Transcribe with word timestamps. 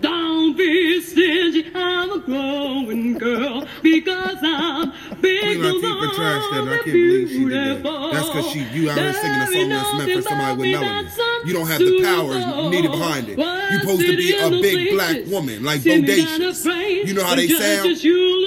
Don't 0.00 0.56
be 0.56 1.00
stingy, 1.00 1.70
I'm 1.74 2.10
a 2.12 2.18
growing 2.18 3.18
girl 3.18 3.66
because 3.82 4.38
I'm 4.42 4.92
big 5.20 5.40
Queen 5.42 5.60
Latifah 5.60 6.10
trashed 6.10 6.50
that, 6.50 6.60
and 6.60 6.70
I 6.70 6.76
can't 6.76 6.84
believe 6.84 7.28
she 7.28 7.44
did 7.44 7.82
that. 7.82 8.10
That's 8.12 8.28
because 8.28 8.50
she, 8.52 8.60
you 8.74 8.90
out 8.90 8.98
here 8.98 9.12
singing 9.12 9.40
a 9.40 9.46
song 9.46 9.68
that's 9.68 9.94
meant 9.94 10.12
for 10.12 10.22
somebody 10.28 10.56
with 10.56 10.80
melanin. 10.80 11.46
You 11.46 11.52
don't 11.52 11.66
have 11.68 11.78
the 11.78 12.02
power 12.02 12.70
needed 12.70 12.90
behind 12.90 13.28
it. 13.28 13.38
You're 13.38 13.80
supposed 13.80 14.00
to 14.02 14.16
be 14.16 14.36
a 14.36 14.50
big 14.50 14.94
black 14.94 15.26
woman, 15.26 15.64
like 15.64 15.80
bodacious. 15.80 16.64
You 17.06 17.14
know 17.14 17.24
how 17.24 17.34
they 17.34 17.48
sound? 17.48 17.88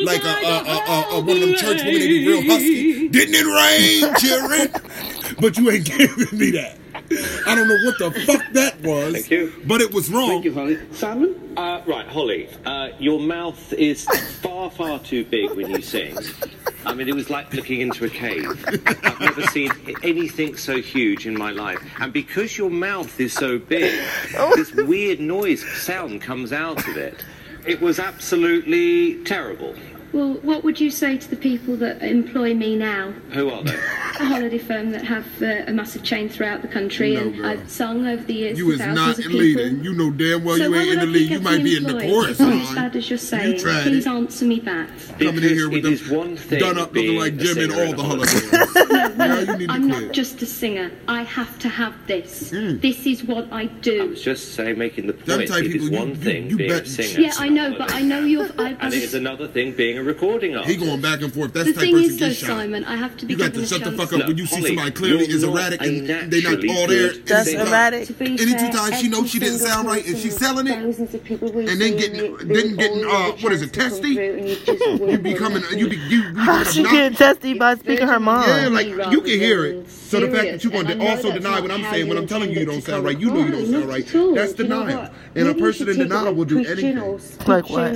Like 0.06 0.24
a, 0.24 0.28
a, 0.28 0.64
a, 0.64 0.78
a, 0.88 1.08
a 1.12 1.20
one 1.20 1.38
of 1.38 1.42
them 1.42 1.56
church 1.56 1.84
women, 1.84 2.00
they 2.00 2.08
be 2.08 2.28
real 2.28 2.42
husky. 2.44 3.08
Didn't 3.10 3.36
it 3.36 3.46
rain, 3.46 4.16
children? 4.16 4.72
But 5.40 5.58
you 5.58 5.70
ain't 5.72 5.86
giving 5.86 6.38
me 6.38 6.52
that. 6.52 6.78
I 7.50 7.56
don't 7.56 7.68
know 7.68 7.78
what 7.84 7.98
the 7.98 8.12
fuck 8.22 8.54
that 8.54 8.80
was. 8.82 9.14
Thank 9.14 9.32
you. 9.32 9.54
But 9.66 9.82
it 9.82 9.92
was 9.94 10.10
wrong. 10.12 10.30
Thank 10.30 10.46
you, 10.46 10.54
Holly. 10.54 10.78
Simon? 10.94 11.54
Uh, 11.58 11.82
right, 11.86 12.08
Holly, 12.08 12.48
uh, 12.66 12.90
your 13.00 13.20
mouth 13.20 13.74
is 13.74 14.06
far, 14.42 14.70
far 14.70 15.00
too 15.00 15.26
big 15.26 15.52
when 15.52 15.70
you 15.70 15.82
sing. 15.82 16.18
I 16.86 16.94
mean, 16.94 17.10
it 17.10 17.16
was 17.16 17.30
like 17.30 17.52
looking 17.54 17.82
into 17.82 18.06
a 18.06 18.10
cave. 18.10 18.64
I've 19.04 19.20
never 19.20 19.42
seen 19.48 19.72
anything 20.04 20.56
so 20.56 20.80
huge 20.80 21.26
in 21.26 21.38
my 21.38 21.52
life. 21.52 21.80
And 22.00 22.14
because 22.14 22.58
your 22.58 22.70
mouth 22.70 23.20
is 23.20 23.34
so 23.34 23.60
big, 23.60 24.00
this 24.56 24.74
weird 24.74 25.20
noise 25.20 25.68
sound 25.82 26.22
comes 26.22 26.54
out 26.54 26.88
of 26.88 26.98
it. 26.98 27.26
It 27.66 27.82
was 27.82 28.00
absolutely 28.00 29.24
terrible. 29.26 29.76
Well, 30.14 30.36
what 30.36 30.64
would 30.64 30.80
you 30.80 30.90
say 30.90 31.18
to 31.18 31.30
the 31.30 31.36
people 31.36 31.76
that 31.78 32.02
employ 32.02 32.54
me 32.54 32.76
now? 32.76 33.12
Who 33.32 33.50
are 33.50 33.64
they? 33.64 33.78
A 34.20 34.26
holiday 34.26 34.58
firm 34.58 34.92
that 34.92 35.06
have 35.06 35.26
uh, 35.42 35.64
a 35.68 35.72
massive 35.72 36.04
chain 36.04 36.28
throughout 36.28 36.62
the 36.62 36.68
country, 36.68 37.14
No, 37.14 37.22
and 37.22 37.36
girl. 37.38 37.46
I've 37.46 37.70
sung 37.72 38.06
over 38.06 38.22
the 38.22 38.34
years 38.34 38.58
You 38.58 38.66
to 38.66 38.72
is 38.74 38.80
not 38.80 39.12
of 39.18 39.20
in 39.20 39.32
people. 39.32 39.40
leading. 39.40 39.84
You 39.84 39.94
know 39.94 40.12
damn 40.12 40.44
well 40.44 40.58
so 40.58 40.64
you 40.66 40.76
ain't 40.76 40.92
in 40.94 41.00
the 41.00 41.06
lead. 41.06 41.30
You 41.32 41.40
might 41.40 41.64
be 41.64 41.78
in 41.78 41.84
the 41.84 41.92
employed 41.98 42.10
chorus 42.12 42.40
if 42.40 42.42
I'm 42.42 42.52
as 42.60 42.66
line. 42.66 42.76
bad 42.76 42.96
as 42.98 43.10
you're 43.10 43.18
saying. 43.18 43.60
tried 43.60 43.84
Please 43.84 44.06
it. 44.06 44.10
answer 44.10 44.44
me 44.46 44.60
that. 44.60 44.90
Coming 45.20 45.36
in 45.44 45.50
here 45.50 45.70
with 45.70 45.84
Because 45.84 46.02
it 46.02 46.04
is 46.06 46.10
one 46.12 46.36
thing 46.36 46.60
done 46.60 46.78
up 46.78 46.90
looking 46.94 46.94
being 47.12 47.20
like 47.20 47.34
a 47.34 47.38
Jim 47.38 47.58
and 47.60 47.72
singer 47.72 47.86
all 47.86 47.94
the 47.94 48.02
a 48.02 48.04
holidays. 48.04 48.50
Girl, 49.20 49.44
you 49.46 49.58
need 49.58 49.70
I'm 49.72 49.88
not 49.88 50.12
just 50.12 50.42
a 50.42 50.46
singer. 50.46 50.92
I 51.08 51.24
have 51.24 51.58
to 51.60 51.70
have 51.70 51.96
this. 52.08 52.52
Mm. 52.52 52.82
This 52.82 53.06
is 53.06 53.24
what 53.24 53.48
I 53.54 53.60
I 53.62 53.66
do. 53.66 54.10
was 54.10 54.22
just 54.22 54.54
saying, 54.54 54.78
making 54.78 55.08
the 55.08 55.14
Them 55.14 55.40
point. 55.40 55.50
type 55.50 55.64
It 55.64 55.68
is 55.68 55.74
people, 55.74 55.90
you- 55.90 55.98
one 55.98 56.16
thing 56.16 56.58
being 56.58 56.72
a 56.72 56.86
singer. 56.86 57.20
Yeah, 57.22 57.34
I 57.38 57.48
know, 57.50 57.74
but 57.78 57.94
I 57.94 58.02
know 58.02 58.20
you're. 58.22 58.50
I, 58.58 58.70
I 58.82 58.86
And 58.86 58.94
it 58.94 59.04
is 59.04 59.14
another 59.14 59.48
thing 59.48 59.72
being 59.74 59.98
a 59.98 60.04
recording 60.04 60.56
artist. 60.58 60.78
He 60.78 60.86
going 60.86 61.00
back 61.02 61.22
and 61.22 61.34
forth. 61.34 61.54
That's 61.54 61.68
the 61.68 61.74
the 61.74 61.80
thing 61.80 61.94
person 61.96 62.10
is, 62.12 62.20
though. 62.20 62.48
Simon, 62.48 62.84
I 62.86 62.96
have 62.98 63.16
to 63.18 63.26
be 63.26 63.34
You 63.34 63.38
got 63.40 63.52
given 63.54 63.60
to 63.62 63.66
a 63.66 63.68
shut 63.68 63.80
the 63.80 63.86
chance. 63.86 63.98
Fuck 64.10 64.22
up 64.22 64.28
when 64.28 64.38
you 64.38 64.46
see 64.46 64.62
somebody 64.66 64.92
clearly 64.92 65.26
is 65.26 65.44
erratic 65.44 65.82
and 65.82 66.08
they 66.32 66.42
not 66.42 66.54
all 66.70 66.88
there. 66.88 67.14
good 67.14 67.26
Just 67.28 67.50
singer. 67.50 67.62
erratic. 67.64 68.08
To 68.08 68.14
be 68.14 68.26
And 68.32 68.40
fair, 68.40 68.94
she 68.98 69.08
knows 69.08 69.30
she 69.30 69.40
didn't 69.40 69.60
sound 69.60 69.88
right 69.88 70.06
and 70.06 70.18
she's 70.18 70.38
selling 70.38 70.68
it, 70.68 70.76
thousands 70.76 71.14
of 71.14 71.24
people 71.24 71.52
we 71.52 71.68
and 71.68 71.80
then 71.82 71.98
getting- 71.98 72.36
then 72.48 72.76
getting, 72.76 73.06
uh, 73.06 73.32
what 73.42 73.52
is 73.54 73.62
it, 73.62 73.74
chance 73.74 74.00
to 74.00 74.02
come 74.02 74.14
testy? 74.14 74.16
you 74.16 74.56
just 74.66 75.24
becoming 75.24 75.64
you 75.78 75.90
be 75.90 75.96
you, 75.98 76.22
you 76.24 76.36
How 76.36 76.64
she 76.64 76.84
getting 76.84 77.16
testy 77.18 77.54
by 77.54 77.76
speaking 77.76 78.08
her 78.08 78.20
mind? 78.20 78.48
Yeah, 78.48 78.68
like 78.70 79.12
you 79.12 79.22
can 79.22 79.40
hear 79.40 79.66
it. 79.66 79.90
So 79.90 80.20
the 80.20 80.28
fact 80.32 80.46
that 80.52 80.64
you 80.64 80.72
going 80.72 80.88
to 80.88 81.08
also 81.10 81.32
deny 81.32 81.60
what 81.60 81.72
I'm 81.72 81.84
saying 81.84 82.08
when 82.08 82.18
I'm 82.18 82.28
telling 82.28 82.50
you 82.52 82.60
you 82.62 82.66
don't 82.66 82.82
sound 82.82 83.04
right, 83.06 83.20
you 83.20 83.30
know 83.30 83.40
you 83.46 83.52
don't 83.52 83.72
sound 83.72 83.86
right. 83.86 84.06
That's 84.06 84.14
You 84.58 84.66
denial. 84.66 85.10
And 85.36 85.48
a 85.48 85.54
person 85.54 85.88
in 85.90 85.98
denial 85.98 86.34
will 86.34 86.46
do 86.46 86.60
anything. 86.66 86.98
Like 87.46 87.70
what? 87.70 87.94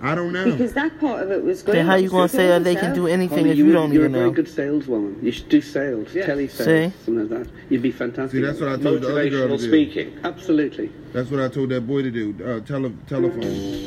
Speaking 0.00 0.08
or- 0.08 0.10
I 0.10 0.14
don't 0.14 0.32
know. 0.32 0.44
Because 0.52 0.72
that 0.72 0.98
part 1.00 1.22
of 1.22 1.30
it 1.30 1.44
was 1.44 1.62
great. 1.62 1.74
Then 1.74 1.86
how 1.86 1.96
you 1.96 2.08
gonna 2.08 2.28
say 2.28 2.58
they 2.58 2.74
can 2.74 2.94
do 2.94 3.06
anything 3.06 3.38
Holly, 3.38 3.50
if 3.50 3.56
you 3.58 3.70
are- 3.70 3.72
don't 3.72 3.92
you're 3.92 4.04
even 4.04 4.14
a 4.14 4.18
very 4.18 4.30
good 4.30 4.48
saleswoman. 4.48 5.16
You 5.22 5.30
should 5.32 5.48
do 5.48 5.60
sales, 5.60 6.08
telly 6.12 6.48
See? 6.48 6.64
sales, 6.64 6.92
something 7.04 7.28
like 7.30 7.44
that. 7.44 7.52
You'd 7.68 7.82
be 7.82 7.90
fantastic. 7.90 8.38
See, 8.40 8.44
that's 8.46 8.60
what 8.60 8.68
I 8.70 8.76
told 8.76 9.02
the 9.02 9.08
other 9.10 9.28
girl 9.28 9.48
to 9.48 9.54
Motivational 9.54 9.58
do. 9.58 9.68
speaking. 9.68 10.12
Absolutely. 10.24 10.90
That's 11.12 11.30
what 11.30 11.40
I 11.40 11.48
told 11.48 11.70
that 11.70 11.86
boy 11.86 12.02
to 12.02 12.10
do. 12.10 12.34
Uh, 12.44 12.60
tele- 12.60 12.92
telephone. 13.08 13.84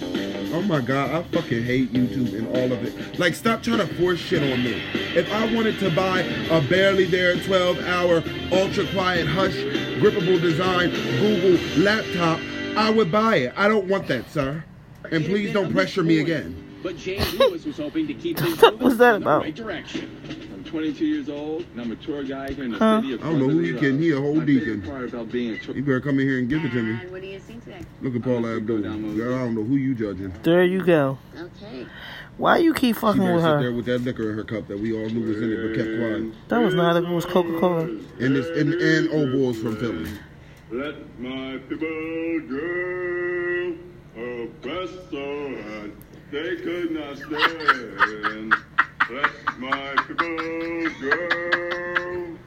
Oh 0.54 0.62
my 0.64 0.82
god, 0.82 1.12
I 1.12 1.24
fucking 1.34 1.64
hate 1.64 1.94
YouTube 1.94 2.38
and 2.38 2.46
all 2.50 2.74
of 2.74 2.84
it. 2.84 3.18
Like, 3.18 3.36
stop 3.36 3.64
trying 3.64 3.78
to 3.78 3.88
force 3.96 4.20
shit 4.20 4.44
on 4.44 4.62
me. 4.62 4.82
If 5.16 5.32
I 5.32 5.54
wanted 5.56 5.80
to 5.80 5.90
buy 5.92 6.22
a 6.50 6.60
barely 6.68 7.06
there 7.06 7.36
12 7.38 7.80
hour 7.88 8.22
ultra 8.52 8.86
quiet 8.88 9.28
hush 9.28 9.56
grippable 10.02 10.42
design 10.42 10.90
Google 11.22 11.58
laptop, 11.82 12.40
I 12.76 12.90
would 12.90 13.12
buy 13.14 13.38
it. 13.38 13.54
I 13.56 13.70
don't 13.70 13.86
want 13.88 14.08
that, 14.08 14.30
sir. 14.30 14.64
And 15.10 15.26
please 15.26 15.52
don't 15.54 15.72
pressure 15.72 16.04
me 16.04 16.20
again. 16.20 16.68
But 16.84 16.98
James 16.98 17.34
Lewis 17.38 17.66
was 17.66 17.78
hoping 17.78 18.08
to 18.08 18.14
keep 18.14 18.38
things 18.40 18.62
What 18.62 18.74
moving 18.74 18.88
was 18.88 18.98
that 18.98 19.16
in 19.16 19.22
about? 19.24 19.40
the 19.44 19.46
right 19.46 19.56
direction. 19.56 20.50
I'm 20.54 20.64
22 20.64 21.06
years 21.06 21.30
old, 21.30 21.66
and 21.74 21.82
I'm 21.82 21.92
a 21.92 21.96
tour 21.98 22.24
guide 22.24 22.52
here 22.52 22.64
in 22.66 22.72
the 22.72 22.78
Huh? 22.78 23.02
city 23.02 23.14
of 23.14 23.22
I 23.22 23.24
don't 23.26 23.40
know 23.40 23.50
who 23.50 23.62
you 23.62 23.76
can. 23.78 24.00
He 24.00 24.12
a 24.12 24.20
whole 24.20 24.40
deacon. 24.40 24.82
part 24.82 25.10
about 25.10 25.32
being 25.32 25.54
a 25.56 25.60
tour 25.60 25.76
You 25.76 25.84
better 25.84 26.02
come 26.02 26.20
in 26.20 26.28
here 26.28 26.40
and 26.40 26.50
give 26.50 26.64
it 26.66 26.72
to 26.72 26.82
me. 26.82 26.96
what 27.10 27.22
do 27.22 27.28
you 27.28 27.40
think 27.40 27.64
today? 27.64 27.82
Look 28.02 28.16
at 28.16 28.22
Paula 28.24 28.58
Abdul. 28.58 28.82
Girl, 28.82 29.36
I 29.36 29.40
don't 29.40 29.56
know 29.56 29.64
who 29.64 29.76
you 29.76 29.94
judging. 29.94 30.34
There 30.44 30.64
you 30.64 30.84
go. 30.84 31.18
Okay. 31.38 31.86
Why 32.38 32.58
you 32.58 32.74
keep 32.74 32.96
She 32.96 33.02
fucking 33.02 33.22
better 33.22 33.36
with 33.36 33.44
sit 33.44 33.60
there 33.60 33.72
with 33.74 33.86
that 33.86 34.00
liquor 34.02 34.32
in 34.32 34.38
her 34.38 34.44
cup 34.44 34.68
that 34.68 34.80
we 34.80 34.94
all 34.94 35.08
knew 35.10 35.28
was 35.28 35.38
in 35.42 35.52
it 35.52 35.68
but 35.68 35.76
kept 35.76 35.98
quiet. 36.00 36.34
That 36.48 36.60
was 36.60 36.74
not. 36.74 36.96
It 36.96 37.08
was 37.08 37.26
Coca 37.26 37.60
Cola. 37.60 37.82
And 37.84 38.36
this 38.36 38.48
and, 38.58 38.74
and 38.74 39.10
old 39.12 39.32
boys 39.34 39.62
from 39.62 39.76
Philly. 39.78 40.10
Let 40.72 40.96
my 41.20 41.58
people 41.70 42.40
go 42.50 43.41
oppressed 44.16 45.10
so 45.10 45.56
hard 45.64 45.94
they 46.32 46.56
could 46.58 46.92
not 46.92 47.18
stand. 47.18 48.56
Let 49.10 49.32
my 49.58 49.96
people 50.08 50.38
go. 51.02 52.38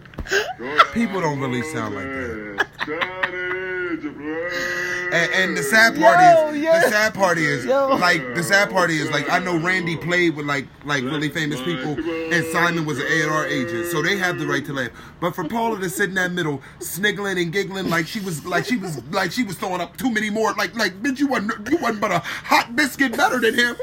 go 0.58 0.84
People 0.92 1.20
don't 1.20 1.40
really 1.40 1.62
sound 1.62 1.94
like 1.94 2.04
that. 2.06 3.83
That 3.94 4.00
is 4.00 4.04
a 4.04 4.12
plan. 4.12 5.12
And, 5.12 5.32
and 5.32 5.56
the 5.56 5.62
sad 5.62 5.96
part 5.96 6.18
Yo, 6.20 6.48
is, 6.48 6.62
yeah. 6.62 6.80
the 6.80 6.90
sad 6.90 7.14
part 7.14 7.38
is, 7.38 7.64
Yo. 7.64 7.96
like 7.96 8.34
the 8.34 8.42
sad 8.42 8.70
part 8.70 8.90
is, 8.90 9.10
like 9.10 9.30
I 9.30 9.38
know 9.38 9.56
Randy 9.56 9.96
played 9.96 10.34
with 10.34 10.46
like 10.46 10.66
like 10.84 11.04
really 11.04 11.28
famous 11.28 11.60
people, 11.62 11.92
and 11.92 12.44
Simon 12.46 12.84
was 12.84 12.98
an 12.98 13.06
A 13.06 13.22
and 13.22 13.30
R 13.30 13.46
agent, 13.46 13.86
so 13.86 14.02
they 14.02 14.16
have 14.16 14.38
the 14.38 14.46
right 14.46 14.64
to 14.64 14.72
laugh. 14.72 14.90
But 15.20 15.34
for 15.34 15.44
Paula 15.44 15.78
to 15.78 15.88
sit 15.88 16.08
in 16.08 16.14
that 16.16 16.32
middle, 16.32 16.62
sniggling 16.80 17.38
and 17.38 17.52
giggling 17.52 17.88
like 17.88 18.06
she 18.06 18.20
was 18.20 18.44
like 18.44 18.64
she 18.64 18.76
was 18.76 19.04
like 19.06 19.30
she 19.30 19.44
was 19.44 19.56
throwing 19.56 19.80
up 19.80 19.96
too 19.96 20.10
many 20.10 20.30
more, 20.30 20.52
like 20.54 20.74
like 20.74 21.00
bitch, 21.02 21.20
you 21.20 21.28
wasn't 21.28 21.70
you 21.70 21.76
wasn't 21.78 22.00
but 22.00 22.10
a 22.10 22.18
hot 22.18 22.74
biscuit 22.74 23.16
better 23.16 23.38
than 23.38 23.54
him. 23.54 23.76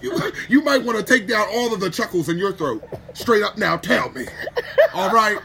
You, 0.00 0.32
you 0.48 0.62
might 0.62 0.84
want 0.84 0.98
to 0.98 1.04
take 1.04 1.26
down 1.26 1.46
all 1.50 1.74
of 1.74 1.80
the 1.80 1.90
chuckles 1.90 2.28
in 2.28 2.38
your 2.38 2.52
throat. 2.52 2.84
Straight 3.14 3.42
up 3.42 3.58
now, 3.58 3.76
tell 3.76 4.10
me. 4.10 4.26
All 4.94 5.10
right. 5.10 5.38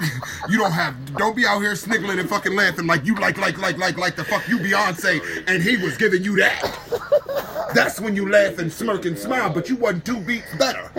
You 0.48 0.58
don't 0.58 0.72
have 0.72 1.14
don't 1.14 1.36
be 1.36 1.46
out 1.46 1.60
here 1.60 1.74
sniggling 1.76 2.18
and 2.18 2.28
fucking 2.28 2.54
laughing 2.54 2.86
like 2.86 3.06
you 3.06 3.14
like 3.14 3.38
like 3.38 3.53
like 3.58 3.78
like 3.78 3.98
like 3.98 4.16
the 4.16 4.24
fuck 4.24 4.46
you 4.48 4.58
Beyonce 4.58 5.20
and 5.46 5.62
he 5.62 5.76
was 5.76 5.96
giving 5.96 6.22
you 6.22 6.36
that. 6.36 7.70
That's 7.74 8.00
when 8.00 8.14
you 8.14 8.30
laugh 8.30 8.58
and 8.58 8.72
smirk 8.72 9.04
and 9.04 9.18
smile, 9.18 9.50
but 9.50 9.68
you 9.68 9.76
wasn't 9.76 10.04
two 10.04 10.20
beats 10.20 10.54
better. 10.56 10.90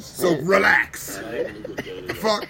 So 0.00 0.36
relax. 0.40 1.18
Fuck. 2.16 2.46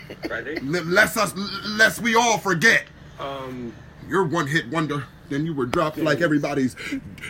Lest 0.62 1.16
us 1.16 1.34
lest 1.76 2.00
we 2.00 2.14
all 2.16 2.38
forget. 2.38 2.84
Um, 3.18 3.72
You're 4.08 4.24
one 4.24 4.46
hit 4.46 4.68
wonder. 4.70 5.04
Then 5.28 5.46
you 5.46 5.54
were 5.54 5.66
dropped 5.66 5.98
like 5.98 6.20
everybody's 6.20 6.74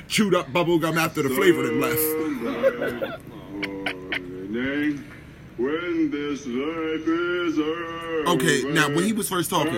chewed 0.09 0.35
up 0.35 0.51
bubble 0.53 0.79
gum 0.79 0.97
after 0.97 1.23
the 1.23 1.29
flavor 1.29 1.67
them 1.67 1.81
left. 1.81 3.21
When 5.61 6.11
this 6.11 6.47
life 6.47 7.07
is 7.07 7.59
over. 7.59 8.29
Okay, 8.31 8.63
now 8.73 8.89
when 8.89 9.05
he 9.05 9.13
was 9.13 9.29
first 9.29 9.51
talking, 9.51 9.77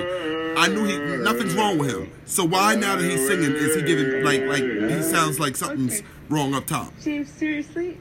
I 0.57 0.69
knew 0.69 0.85
he 0.85 0.97
nothing's 1.25 1.55
wrong 1.55 1.77
with 1.77 1.91
him. 1.91 2.09
So 2.25 2.45
why 2.45 2.77
now 2.77 2.95
that 2.95 3.11
he's 3.11 3.27
singing 3.27 3.51
is 3.51 3.75
he 3.75 3.83
giving 3.83 4.23
like 4.23 4.43
like 4.43 4.63
he 4.63 5.03
sounds 5.03 5.41
like 5.41 5.57
something's 5.57 6.05
wrong 6.29 6.55
up 6.55 6.67
top? 6.67 6.93
James, 7.03 7.29
seriously? 7.33 7.99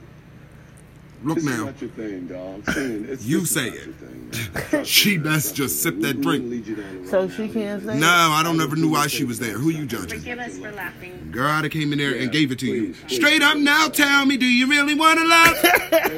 Look 1.23 1.35
This 1.35 1.45
is 1.45 1.57
now, 1.57 1.65
not 1.65 1.81
your 1.81 1.89
thing, 1.91 2.27
dog. 2.27 2.69
Singing, 2.71 3.05
it's 3.09 3.25
You 3.25 3.39
just 3.41 3.53
say 3.53 3.69
not 3.69 3.77
it. 3.77 3.95
thing. 3.95 4.83
she 4.83 5.17
best 5.17 5.55
just 5.55 5.81
sip 5.81 5.99
that 6.01 6.21
drink. 6.21 6.49
Lead 6.49 6.65
you 6.67 6.75
down 6.75 7.03
the 7.03 7.07
So 7.09 7.29
she 7.29 7.47
can't 7.47 7.83
say. 7.83 7.99
No, 7.99 8.07
I 8.07 8.41
don't 8.43 8.61
ever 8.61 8.75
knew 8.75 8.89
why 8.91 9.07
she 9.07 9.23
was 9.23 9.39
there. 9.39 9.53
Who 9.53 9.69
you 9.69 9.85
judging? 9.85 10.19
Forgive 10.19 10.39
us 10.39 10.57
for 10.57 10.71
laughing. 10.71 11.29
Girl, 11.31 11.47
I'd 11.47 11.71
came 11.71 11.91
in 11.93 11.99
there 11.99 12.15
and 12.15 12.31
gave 12.31 12.51
it 12.51 12.59
to 12.59 12.67
you. 12.67 12.93
Straight 13.07 13.41
up 13.41 13.57
now, 13.57 13.87
tell 13.89 14.25
me, 14.25 14.37
do 14.37 14.45
you 14.45 14.67
really 14.67 14.95
want 14.95 15.19
to 15.19 15.25
love? 15.25 15.57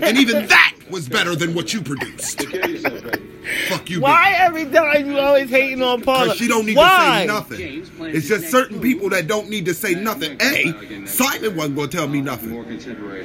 and 0.03 0.17
even 0.17 0.47
that 0.47 0.72
was 0.93 1.09
better 1.09 1.35
than 1.35 1.53
what 1.53 1.73
you 1.73 1.81
produced. 1.81 2.37
Kill 2.37 2.69
yourself, 2.69 3.03
baby. 3.03 3.29
Fuck 3.67 3.89
you, 3.89 3.99
Why 3.99 4.31
every 4.37 4.65
time 4.65 5.05
you 5.11 5.19
always 5.19 5.49
hating 5.49 5.81
on 5.81 6.01
Paula? 6.01 6.23
Because 6.25 6.37
she 6.37 6.47
don't 6.47 6.65
need 6.65 6.77
Why? 6.77 7.25
to 7.27 7.33
say 7.59 7.79
nothing. 7.79 8.15
It's 8.15 8.27
just 8.29 8.49
certain 8.49 8.79
people 8.79 9.09
that 9.09 9.27
don't 9.27 9.49
need 9.49 9.65
to 9.65 9.73
say 9.73 9.95
nothing. 9.95 10.37
A, 10.41 11.05
Simon 11.05 11.57
wasn't 11.57 11.75
going 11.75 11.89
to 11.89 11.97
tell 11.97 12.07
me 12.07 12.21
nothing. 12.21 12.51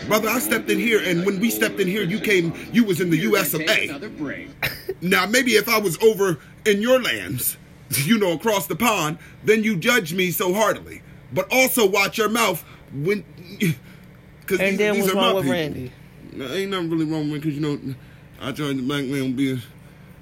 Brother, 0.08 0.28
I 0.28 0.40
stepped 0.40 0.68
in 0.70 0.78
here, 0.80 1.00
and 1.04 1.24
when 1.24 1.38
we 1.38 1.50
stepped 1.50 1.78
in 1.78 1.86
here, 1.86 2.02
you 2.02 2.18
came, 2.18 2.52
you 2.72 2.84
was 2.84 3.00
in 3.00 3.10
the 3.10 3.18
U.S. 3.18 3.54
of 3.54 3.60
A. 3.60 3.88
Another 3.88 4.08
break. 4.08 4.48
Now, 5.00 5.26
maybe 5.26 5.52
if 5.52 5.68
I 5.68 5.78
was 5.78 5.96
over 6.02 6.38
in 6.66 6.82
your 6.82 7.00
lands, 7.00 7.56
you 7.90 8.18
know, 8.18 8.32
across 8.32 8.66
the 8.66 8.74
pond, 8.74 9.18
then 9.44 9.62
you 9.62 9.76
judge 9.76 10.12
me 10.12 10.32
so 10.32 10.52
heartily. 10.52 11.02
But 11.32 11.46
also 11.52 11.86
watch 11.88 12.18
your 12.18 12.28
mouth 12.28 12.64
when. 12.92 13.24
Cause 14.46 14.60
And 14.60 14.70
these, 14.70 14.78
then 14.78 14.94
these 14.94 15.02
what's 15.04 15.12
are 15.12 15.16
my 15.16 15.22
wrong 15.26 15.34
with 15.36 15.44
people. 15.44 15.56
Randy? 15.58 15.92
No, 16.38 16.46
ain't 16.52 16.70
nothing 16.70 16.88
really 16.88 17.04
wrong 17.04 17.32
with 17.32 17.42
because 17.42 17.58
you 17.58 17.60
know, 17.60 17.94
I 18.40 18.52
tried 18.52 18.76
the 18.76 18.82
black 18.82 19.04
man 19.06 19.24
to 19.24 19.34
be 19.34 19.60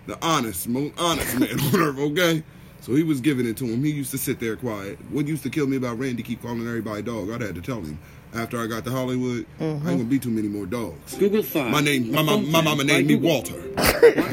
the 0.06 0.16
honest, 0.24 0.66
most 0.66 0.94
honest 0.98 1.38
man 1.38 1.60
on 1.74 1.80
earth. 1.80 1.98
Okay, 1.98 2.42
So 2.80 2.94
he 2.94 3.02
was 3.02 3.20
giving 3.20 3.46
it 3.46 3.58
to 3.58 3.66
him. 3.66 3.84
He 3.84 3.90
used 3.90 4.12
to 4.12 4.18
sit 4.18 4.40
there 4.40 4.56
quiet. 4.56 4.98
What 5.10 5.26
used 5.26 5.42
to 5.42 5.50
kill 5.50 5.66
me 5.66 5.76
about 5.76 5.98
Randy 5.98 6.22
keep 6.22 6.40
calling 6.40 6.66
everybody 6.66 7.02
dog? 7.02 7.30
I'd 7.30 7.42
had 7.42 7.54
to 7.56 7.60
tell 7.60 7.82
him. 7.82 7.98
After 8.34 8.58
I 8.58 8.66
got 8.66 8.84
to 8.84 8.90
Hollywood, 8.90 9.44
I 9.60 9.64
ain't 9.64 9.78
mm-hmm. 9.78 9.88
gonna 9.88 10.04
be 10.04 10.18
too 10.18 10.30
many 10.30 10.48
more 10.48 10.64
dogs. 10.64 11.16
Google 11.16 11.42
Fi. 11.42 11.68
My 11.68 11.80
name, 11.80 12.10
my, 12.10 12.20
A 12.20 12.24
my, 12.24 12.32
phone 12.32 12.50
my 12.50 12.60
mama 12.62 12.82
by 12.82 12.92
named 12.92 13.08
me 13.08 13.16
Google. 13.16 13.30
Walter, 13.30 13.60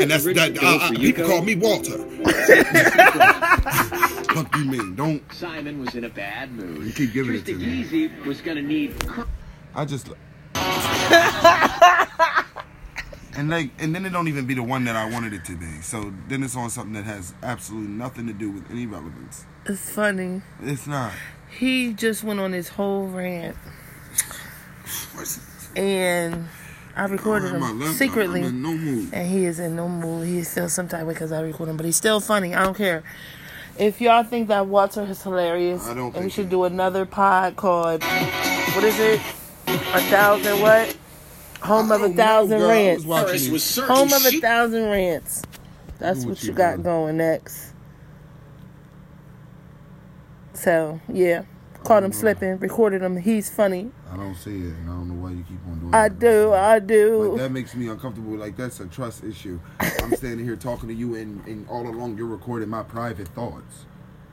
and 0.02 0.10
that's 0.10 0.24
that. 0.24 0.56
go 0.56 0.66
I, 0.66 0.88
I, 0.88 0.96
people 0.96 1.28
call 1.28 1.42
me 1.42 1.56
Walter. 1.56 1.98
Fuck 4.34 4.56
you 4.56 4.66
mean? 4.66 4.96
Don't 4.96 5.22
Simon 5.34 5.84
was 5.84 5.96
in 5.96 6.06
a 6.06 6.10
bad 6.10 6.52
mood. 6.54 6.86
You 6.86 6.92
keep 6.92 7.14
giving 7.14 7.36
it 7.36 7.46
to 7.46 7.56
me. 7.56 7.84
Yeezy 7.84 8.26
was 8.26 8.42
gonna 8.42 8.62
need. 8.62 8.96
I 9.76 9.86
just. 9.86 10.10
and 13.36 13.50
like, 13.50 13.72
and 13.80 13.96
then 13.96 14.06
it 14.06 14.12
don't 14.12 14.28
even 14.28 14.46
be 14.46 14.54
the 14.54 14.64
one 14.64 14.86
that 14.86 14.96
I 14.96 15.10
wanted 15.10 15.34
it 15.34 15.46
to 15.46 15.56
be. 15.56 15.82
So 15.82 16.14
then 16.28 16.44
it's 16.44 16.56
on 16.56 16.70
something 16.70 16.94
that 16.94 17.06
has 17.06 17.34
absolutely 17.44 17.92
nothing 17.92 18.28
to 18.28 18.34
do 18.34 18.52
with 18.52 18.70
any 18.72 18.86
relevance. 18.86 19.46
It's 19.66 19.92
funny. 19.92 20.42
It's 20.62 20.88
not. 20.88 21.14
He 21.50 21.94
just 21.94 22.24
went 22.24 22.40
on 22.40 22.52
his 22.52 22.70
whole 22.70 23.08
rant, 23.08 23.56
and 25.76 26.48
I 26.96 27.06
recorded 27.06 27.54
him 27.54 27.84
secretly. 27.94 28.42
No. 28.52 28.72
And 29.14 29.30
he 29.30 29.46
is 29.46 29.60
in 29.60 29.76
no 29.76 29.88
mood. 29.88 30.28
He 30.28 30.44
still 30.44 30.70
some 30.70 30.88
type 30.88 31.08
because 31.08 31.32
I 31.32 31.42
record 31.42 31.70
him, 31.70 31.78
but 31.78 31.86
he's 31.86 31.96
still 31.96 32.20
funny. 32.20 32.54
I 32.54 32.64
don't 32.64 32.76
care. 32.76 33.04
If 33.78 34.02
y'all 34.02 34.24
think 34.24 34.50
that 34.50 34.68
Walter 34.68 35.04
is 35.04 35.22
hilarious, 35.24 35.88
I 35.88 35.96
don't 35.96 36.16
and 36.16 36.26
we 36.26 36.30
should 36.30 36.50
do 36.50 36.66
another 36.66 37.06
pod 37.06 37.56
called 37.56 38.04
what 38.04 38.84
is 38.84 39.00
it? 39.00 39.20
A 39.68 40.02
thousand 40.02 40.62
what? 40.62 40.96
Home 41.64 41.92
of 41.92 42.02
a 42.04 42.10
know, 42.10 42.16
thousand 42.16 42.60
girl. 42.60 42.70
Rants. 42.70 43.06
watching 43.06 43.26
Paris 43.28 43.48
it. 43.48 43.52
was 43.52 43.64
certain 43.64 43.96
Home 43.96 44.14
of 44.14 44.26
a 44.26 44.40
thousand 44.40 44.86
rants. 44.90 45.42
That's 46.00 46.26
what, 46.26 46.42
you 46.44 46.50
you 46.50 46.54
got 46.56 46.84
going 46.84 47.18
next. 47.18 47.74
So 50.54 51.00
yeah, 51.12 51.44
caught 51.84 52.04
him 52.04 52.12
Mm-hmm. 52.12 52.20
slipping. 52.20 52.58
Recorded 52.60 53.02
him. 53.02 53.18
He's 53.18 53.50
funny. 53.50 53.92
I 54.12 54.18
don't 54.18 54.36
see 54.36 54.52
it, 54.52 54.74
and 54.76 54.90
I 54.90 54.94
don't 54.94 55.08
know 55.10 55.24
why 55.24 55.32
you 55.32 55.44
keep 55.48 55.60
on 55.66 55.80
doing 55.80 55.94
it. 55.94 55.96
I 55.98 56.06
it. 56.08 56.20
do. 56.20 56.54
I 56.54 56.80
do. 56.80 57.36
that 57.38 57.52
makes 57.52 57.74
me 57.76 57.88
uncomfortable. 57.88 58.38
Like 58.38 58.56
that's 58.56 58.80
a 58.80 58.86
trust 58.88 59.24
issue. 59.24 59.60
I'm 59.80 60.16
standing 60.16 60.46
here 60.46 60.56
talking 60.56 60.90
to 60.90 60.96
you, 60.96 61.16
and, 61.16 61.46
and 61.48 61.68
all 61.70 61.88
along 61.88 62.18
you're 62.18 62.28
recording 62.28 62.70
my 62.70 62.84
private 62.84 63.28
thoughts. 63.30 63.86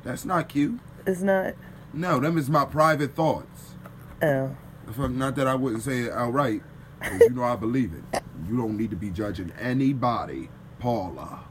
That's 0.04 0.24
not 0.24 0.48
cute. 0.48 0.78
It's 1.06 1.22
not. 1.22 1.54
No, 1.92 2.20
them 2.20 2.36
is 2.38 2.48
my 2.50 2.64
private 2.64 3.14
thoughts. 3.14 3.74
Oh. 4.22 4.54
Not 4.98 5.36
that 5.36 5.46
I 5.46 5.54
wouldn't 5.54 5.82
say 5.82 6.00
it 6.00 6.12
outright, 6.12 6.62
'cause 7.00 7.20
you 7.20 7.30
know 7.30 7.44
I 7.44 7.56
believe 7.56 7.92
it. 7.94 8.22
You 8.48 8.56
don't 8.56 8.76
need 8.76 8.90
to 8.90 8.96
be 8.96 9.10
judging 9.10 9.52
anybody, 9.60 10.48
Paula. 10.78 11.44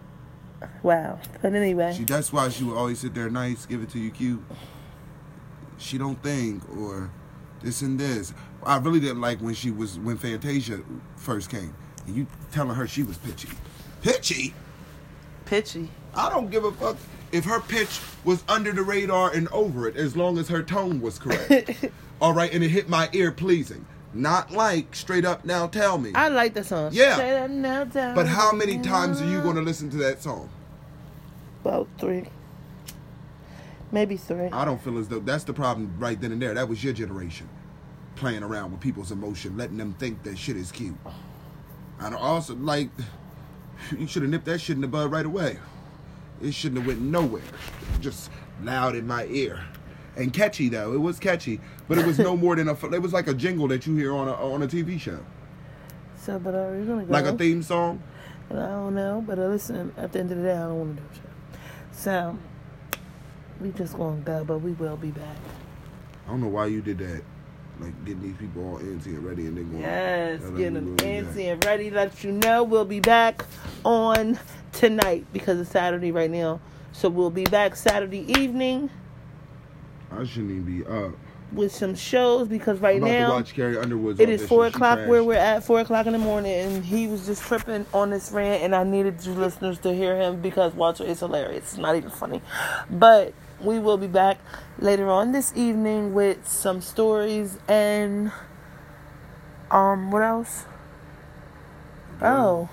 Wow. 0.83 1.19
But 1.41 1.53
anyway. 1.53 1.93
She, 1.95 2.03
that's 2.03 2.33
why 2.33 2.49
she 2.49 2.63
would 2.63 2.75
always 2.75 2.99
sit 2.99 3.13
there 3.13 3.29
nice, 3.29 3.65
give 3.65 3.81
it 3.81 3.89
to 3.91 3.99
you 3.99 4.11
cute. 4.11 4.43
She 5.77 5.97
don't 5.97 6.21
think 6.21 6.63
or 6.77 7.09
this 7.63 7.81
and 7.81 7.99
this. 7.99 8.33
I 8.63 8.77
really 8.77 8.99
didn't 8.99 9.21
like 9.21 9.39
when 9.39 9.53
she 9.53 9.71
was 9.71 9.97
when 9.99 10.17
Fantasia 10.17 10.81
first 11.15 11.49
came. 11.49 11.73
And 12.05 12.15
you 12.15 12.27
telling 12.51 12.75
her 12.75 12.87
she 12.87 13.03
was 13.03 13.17
pitchy. 13.17 13.49
Pitchy? 14.01 14.53
Pitchy. 15.45 15.89
I 16.13 16.29
don't 16.29 16.49
give 16.49 16.65
a 16.65 16.71
fuck 16.71 16.97
if 17.31 17.45
her 17.45 17.59
pitch 17.61 17.99
was 18.23 18.43
under 18.49 18.71
the 18.71 18.81
radar 18.81 19.31
and 19.31 19.47
over 19.49 19.87
it 19.87 19.95
as 19.95 20.17
long 20.17 20.37
as 20.37 20.49
her 20.49 20.63
tone 20.63 20.99
was 20.99 21.19
correct. 21.19 21.85
All 22.21 22.33
right, 22.33 22.51
and 22.53 22.63
it 22.63 22.69
hit 22.69 22.89
my 22.89 23.09
ear 23.13 23.31
pleasing. 23.31 23.85
Not 24.13 24.51
like 24.51 24.95
straight 24.95 25.25
up 25.25 25.45
now 25.45 25.67
tell 25.67 25.97
me. 25.97 26.11
I 26.15 26.29
like 26.29 26.53
the 26.53 26.63
song. 26.63 26.91
Yeah. 26.93 27.15
Straight 27.15 27.37
up, 27.37 27.49
now. 27.51 27.85
But 27.85 28.27
how 28.27 28.51
many 28.51 28.79
times 28.79 29.21
are 29.21 29.29
you 29.29 29.41
going 29.41 29.55
to 29.55 29.61
listen 29.61 29.89
to 29.91 29.97
that 29.97 30.21
song? 30.21 30.49
About 31.63 31.87
three. 31.99 32.25
Maybe 33.91 34.17
three. 34.17 34.47
I 34.47 34.65
don't 34.65 34.81
feel 34.81 34.97
as 34.97 35.07
though 35.07 35.19
that's 35.19 35.43
the 35.43 35.53
problem 35.53 35.93
right 35.99 36.19
then 36.19 36.31
and 36.31 36.41
there. 36.41 36.53
That 36.53 36.69
was 36.69 36.83
your 36.83 36.93
generation 36.93 37.49
playing 38.15 38.43
around 38.43 38.71
with 38.71 38.81
people's 38.81 39.11
emotion, 39.11 39.57
letting 39.57 39.77
them 39.77 39.93
think 39.93 40.23
that 40.23 40.37
shit 40.37 40.57
is 40.57 40.71
cute. 40.71 40.97
And 41.99 42.15
also, 42.15 42.55
like, 42.55 42.89
you 43.97 44.07
should 44.07 44.23
have 44.23 44.31
nipped 44.31 44.45
that 44.45 44.59
shit 44.59 44.75
in 44.75 44.81
the 44.81 44.87
bud 44.87 45.11
right 45.11 45.25
away. 45.25 45.57
It 46.41 46.53
shouldn't 46.53 46.79
have 46.79 46.87
went 46.87 47.01
nowhere. 47.01 47.41
Just 47.99 48.31
loud 48.63 48.95
in 48.95 49.07
my 49.07 49.25
ear. 49.25 49.63
And 50.19 50.33
catchy 50.33 50.67
though, 50.67 50.91
it 50.91 50.97
was 50.97 51.17
catchy, 51.17 51.61
but 51.87 51.97
it 51.97 52.05
was 52.05 52.19
no 52.19 52.35
more 52.35 52.53
than 52.57 52.67
a. 52.67 52.73
It 52.93 53.01
was 53.01 53.13
like 53.13 53.27
a 53.27 53.33
jingle 53.33 53.69
that 53.69 53.87
you 53.87 53.95
hear 53.95 54.13
on 54.13 54.27
a 54.27 54.33
on 54.33 54.61
a 54.61 54.67
TV 54.67 54.99
show, 54.99 55.19
So, 56.17 56.37
but 56.37 56.53
are 56.53 56.77
we 56.77 56.85
gonna 56.85 57.05
go? 57.05 57.13
like 57.13 57.23
a 57.23 57.37
theme 57.37 57.63
song. 57.63 58.03
I 58.51 58.55
don't 58.55 58.95
know, 58.95 59.23
but 59.25 59.39
uh, 59.39 59.47
listen. 59.47 59.93
At 59.95 60.11
the 60.11 60.19
end 60.19 60.31
of 60.31 60.39
the 60.39 60.43
day, 60.43 60.53
I 60.55 60.67
don't 60.67 60.77
want 60.77 60.97
to 60.97 61.03
do 61.03 61.09
a 61.09 61.15
show. 61.15 61.59
So, 61.93 62.37
we 63.61 63.71
just 63.71 63.95
gonna 63.95 64.19
go, 64.19 64.43
but 64.43 64.57
we 64.57 64.73
will 64.73 64.97
be 64.97 65.11
back. 65.11 65.37
I 66.27 66.31
don't 66.31 66.41
know 66.41 66.47
why 66.49 66.65
you 66.65 66.81
did 66.81 66.97
that, 66.97 67.23
like 67.79 68.03
getting 68.03 68.21
these 68.21 68.35
people 68.35 68.73
all 68.73 68.79
antsy 68.79 69.07
and 69.15 69.23
ready, 69.23 69.45
and 69.45 69.55
then 69.55 69.69
going. 69.69 69.81
Yes, 69.83 70.41
"Tell 70.41 70.51
getting 70.51 70.73
them 70.73 70.97
antsy 70.97 71.49
and 71.49 71.63
ready. 71.63 71.89
Let 71.91 72.25
you 72.25 72.33
know 72.33 72.63
we'll 72.63 72.83
be 72.83 72.99
back 72.99 73.45
on 73.85 74.37
tonight 74.73 75.27
because 75.31 75.61
it's 75.61 75.71
Saturday 75.71 76.11
right 76.11 76.29
now. 76.29 76.59
So 76.91 77.07
we'll 77.07 77.29
be 77.29 77.45
back 77.45 77.77
Saturday 77.77 78.29
evening 78.37 78.89
I 80.11 80.23
shouldn't 80.25 80.51
even 80.51 80.63
be 80.63 80.85
up. 80.85 81.11
with 81.51 81.73
some 81.73 81.95
shows 81.95 82.47
because 82.47 82.79
right 82.79 83.01
now 83.01 83.27
to 83.27 83.33
watch 83.33 83.53
Carrie 83.53 83.77
Underwood's 83.77 84.19
It 84.19 84.29
is 84.29 84.45
four 84.47 84.67
o'clock 84.67 84.99
where 85.07 85.23
we're 85.23 85.33
at, 85.35 85.63
four 85.63 85.79
o'clock 85.79 86.05
in 86.05 86.13
the 86.13 86.19
morning, 86.19 86.51
and 86.53 86.85
he 86.85 87.07
was 87.07 87.25
just 87.25 87.41
tripping 87.43 87.85
on 87.93 88.09
this 88.11 88.31
rant, 88.31 88.61
and 88.63 88.75
I 88.75 88.83
needed 88.83 89.23
you 89.25 89.33
listeners 89.33 89.79
to 89.79 89.93
hear 89.93 90.15
him 90.19 90.41
because 90.41 90.73
Walter 90.73 91.03
is 91.03 91.19
hilarious. 91.19 91.73
It's 91.73 91.77
not 91.77 91.95
even 91.95 92.09
funny. 92.11 92.41
But 92.89 93.33
we 93.61 93.77
will 93.79 93.97
be 93.97 94.07
back 94.07 94.37
later 94.79 95.09
on 95.09 95.31
this 95.31 95.51
evening 95.55 96.13
with 96.13 96.47
some 96.47 96.81
stories 96.81 97.57
and 97.67 98.31
um 99.71 100.11
what 100.11 100.21
else? 100.23 100.65
Oh. 102.21 102.69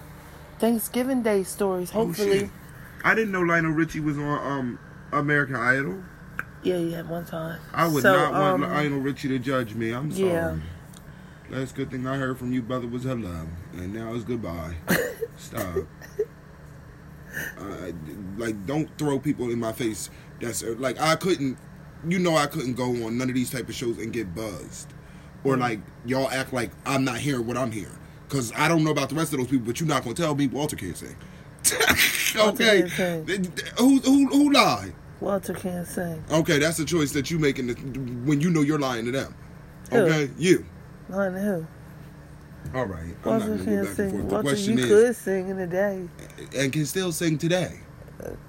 Thanksgiving 0.58 1.22
Day 1.22 1.42
stories, 1.42 1.90
Oh, 1.94 2.06
hopefully. 2.06 2.38
shit. 2.40 2.50
I 3.04 3.14
didn't 3.14 3.32
know 3.32 3.42
Lionel 3.42 3.72
Richie 3.72 4.00
was 4.00 4.16
on 4.18 4.24
um 4.24 4.78
American 5.12 5.56
Idol. 5.56 6.02
Yeah, 6.62 6.76
yeah, 6.78 7.02
one 7.02 7.24
time. 7.24 7.60
I 7.72 7.86
would 7.86 8.02
So, 8.02 8.12
not 8.12 8.32
want 8.32 8.64
um, 8.64 8.72
Lionel 8.72 9.00
Richie 9.00 9.28
to 9.28 9.38
judge 9.38 9.74
me. 9.74 9.92
I'm 9.92 10.10
sorry. 10.12 10.28
Yeah. 10.28 10.56
Last 11.48 11.76
good 11.76 11.90
thing 11.90 12.06
I 12.06 12.16
heard 12.16 12.38
from 12.38 12.52
you, 12.52 12.60
brother, 12.62 12.88
was 12.88 13.04
hello, 13.04 13.46
and 13.74 13.94
now 13.94 14.12
it's 14.14 14.24
goodbye. 14.24 14.74
Stop. 15.36 15.76
Uh, 17.58 17.92
like, 18.36 18.66
don't 18.66 18.88
throw 18.98 19.18
people 19.18 19.50
in 19.50 19.60
my 19.60 19.72
face. 19.72 20.10
That's 20.40 20.62
uh, 20.62 20.74
like 20.78 21.00
I 21.00 21.16
couldn't. 21.16 21.58
You 22.08 22.18
know, 22.18 22.36
I 22.36 22.46
couldn't 22.46 22.74
go 22.74 22.84
on 23.06 23.18
none 23.18 23.28
of 23.28 23.34
these 23.34 23.50
type 23.50 23.68
of 23.68 23.74
shows 23.74 23.98
and 23.98 24.12
get 24.12 24.34
buzzed, 24.34 24.92
or 25.44 25.56
like 25.56 25.80
y'all 26.04 26.30
act 26.30 26.52
like 26.52 26.70
I'm 26.84 27.04
not 27.04 27.18
hearing 27.18 27.46
what 27.46 27.56
I'm 27.56 27.70
hearing. 27.70 27.98
Cause 28.28 28.52
I 28.56 28.66
don't 28.66 28.82
know 28.82 28.90
about 28.90 29.08
the 29.08 29.14
rest 29.14 29.32
of 29.32 29.38
those 29.38 29.48
people, 29.48 29.66
but 29.66 29.78
you're 29.78 29.88
not 29.88 30.02
gonna 30.02 30.14
tell 30.14 30.34
me 30.34 30.48
Walter 30.48 30.74
can't 30.76 30.96
sing. 30.96 31.16
okay, 32.36 32.88
can't 32.88 33.28
sing. 33.28 33.52
who 33.78 33.98
who 34.00 34.26
who 34.28 34.52
lied? 34.52 34.94
Walter 35.20 35.54
can't 35.54 35.86
sing. 35.86 36.22
Okay, 36.30 36.58
that's 36.58 36.78
a 36.78 36.84
choice 36.84 37.12
that 37.12 37.30
you 37.30 37.38
make 37.38 37.58
in 37.58 37.68
the, 37.68 37.74
when 38.28 38.40
you 38.40 38.50
know 38.50 38.60
you're 38.60 38.78
lying 38.78 39.06
to 39.06 39.10
them. 39.10 39.34
Who? 39.90 39.98
Okay, 39.98 40.30
you. 40.38 40.66
Lying 41.08 41.34
to 41.34 41.40
who? 41.40 41.66
All 42.74 42.84
right, 42.86 43.00
I'm 43.00 43.08
not 43.08 43.24
Walter 43.24 43.46
gonna 43.46 43.58
go 43.58 43.64
can't 43.64 43.66
back 43.66 43.88
and 43.88 43.96
sing. 43.96 44.10
forth. 44.10 44.28
The 44.28 44.34
Walter, 44.34 44.42
question 44.42 44.78
you 44.78 44.84
is, 44.84 44.90
could 44.90 45.16
sing 45.16 45.48
in 45.48 45.56
the 45.56 45.66
day. 45.66 46.08
and 46.56 46.72
can 46.72 46.84
still 46.86 47.12
sing 47.12 47.38
today. 47.38 47.80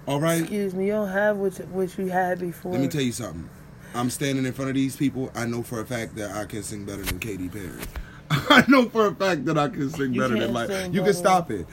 All 0.08 0.20
right. 0.20 0.42
Excuse 0.42 0.74
me, 0.74 0.88
you 0.88 0.92
don't 0.94 1.10
have 1.10 1.38
what 1.38 1.58
you, 1.60 1.66
what 1.66 1.98
you 1.98 2.08
had 2.08 2.40
before. 2.40 2.72
Let 2.72 2.82
me 2.82 2.88
tell 2.88 3.02
you 3.02 3.12
something. 3.12 3.50
I'm 3.94 4.10
standing 4.10 4.46
in 4.46 4.54
front 4.54 4.70
of 4.70 4.76
these 4.76 4.96
people. 4.96 5.32
I 5.36 5.46
know 5.46 5.62
for 5.64 5.82
a 5.82 5.86
fact 5.86 6.16
that 6.16 6.32
I 6.32 6.46
can 6.46 6.64
sing 6.64 6.86
better 6.86 7.04
than 7.04 7.20
Katy 7.20 7.50
Perry. 7.50 7.70
I 8.30 8.64
know 8.68 8.90
for 8.90 9.08
a 9.08 9.16
fact 9.16 9.46
that 9.46 9.58
I 9.58 9.70
can 9.70 9.90
sing 9.90 10.14
You 10.14 10.22
better 10.22 10.38
than 10.40 10.68
sing 10.68 10.94
You 10.94 11.04
can 11.04 11.14
stop 11.14 11.52
it, 11.52 11.66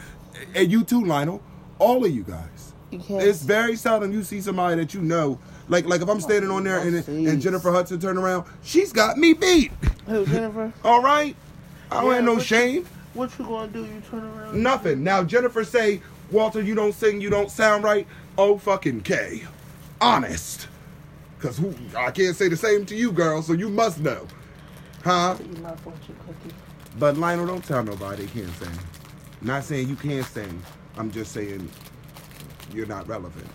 and 0.54 0.70
you 0.70 0.84
too, 0.84 1.04
Lionel. 1.04 1.42
All 1.78 2.04
of 2.04 2.10
you 2.14 2.22
guys. 2.22 2.73
Can't. 2.98 3.22
It's 3.22 3.42
very 3.42 3.76
seldom 3.76 4.12
you 4.12 4.22
see 4.22 4.40
somebody 4.40 4.76
that 4.76 4.94
you 4.94 5.00
know. 5.02 5.38
Like 5.68 5.86
like 5.86 6.00
if 6.02 6.08
I'm 6.08 6.20
standing 6.20 6.50
on 6.50 6.64
there 6.64 6.78
and, 6.80 6.96
and 7.08 7.40
Jennifer 7.40 7.72
Hudson 7.72 7.98
turn 8.00 8.18
around, 8.18 8.44
she's 8.62 8.92
got 8.92 9.16
me 9.16 9.32
beat. 9.32 9.72
Who, 10.06 10.26
Jennifer? 10.26 10.72
All 10.84 11.02
right. 11.02 11.34
I 11.90 12.00
don't 12.00 12.10
Yeah, 12.10 12.14
have 12.16 12.24
no 12.24 12.32
what 12.34 12.38
you- 12.40 12.44
shame. 12.46 12.86
What 13.14 13.30
you 13.38 13.44
gonna 13.44 13.68
do? 13.68 13.84
You 13.84 14.02
turn 14.10 14.24
around? 14.24 14.62
Nothing. 14.62 15.04
Now 15.04 15.22
Jennifer 15.22 15.62
say, 15.64 16.00
Walter, 16.32 16.60
you 16.60 16.74
don't 16.74 16.92
sing, 16.92 17.20
you 17.20 17.30
don't 17.30 17.50
sound 17.50 17.84
right. 17.84 18.06
Oh 18.36 18.58
fucking 18.58 19.02
K. 19.02 19.44
Honest. 20.00 20.66
Cause 21.38 21.58
who 21.58 21.74
I 21.96 22.10
can't 22.10 22.34
say 22.34 22.48
the 22.48 22.56
same 22.56 22.84
to 22.86 22.96
you, 22.96 23.12
girl, 23.12 23.40
so 23.42 23.52
you 23.52 23.68
must 23.68 24.00
know. 24.00 24.26
Huh? 25.04 25.36
Eat 25.40 25.60
my 25.60 25.76
fortune 25.76 26.16
cookie. 26.26 26.54
But 26.98 27.16
Lionel, 27.16 27.46
don't 27.46 27.64
tell 27.64 27.82
nobody 27.84 28.24
they 28.26 28.40
can't 28.40 28.54
sing. 28.56 28.68
Not 29.42 29.62
saying 29.64 29.88
you 29.88 29.96
can't 29.96 30.24
sing. 30.26 30.62
I'm 30.96 31.10
just 31.10 31.32
saying 31.32 31.68
you're 32.72 32.86
not 32.86 33.06
relevant. 33.08 33.46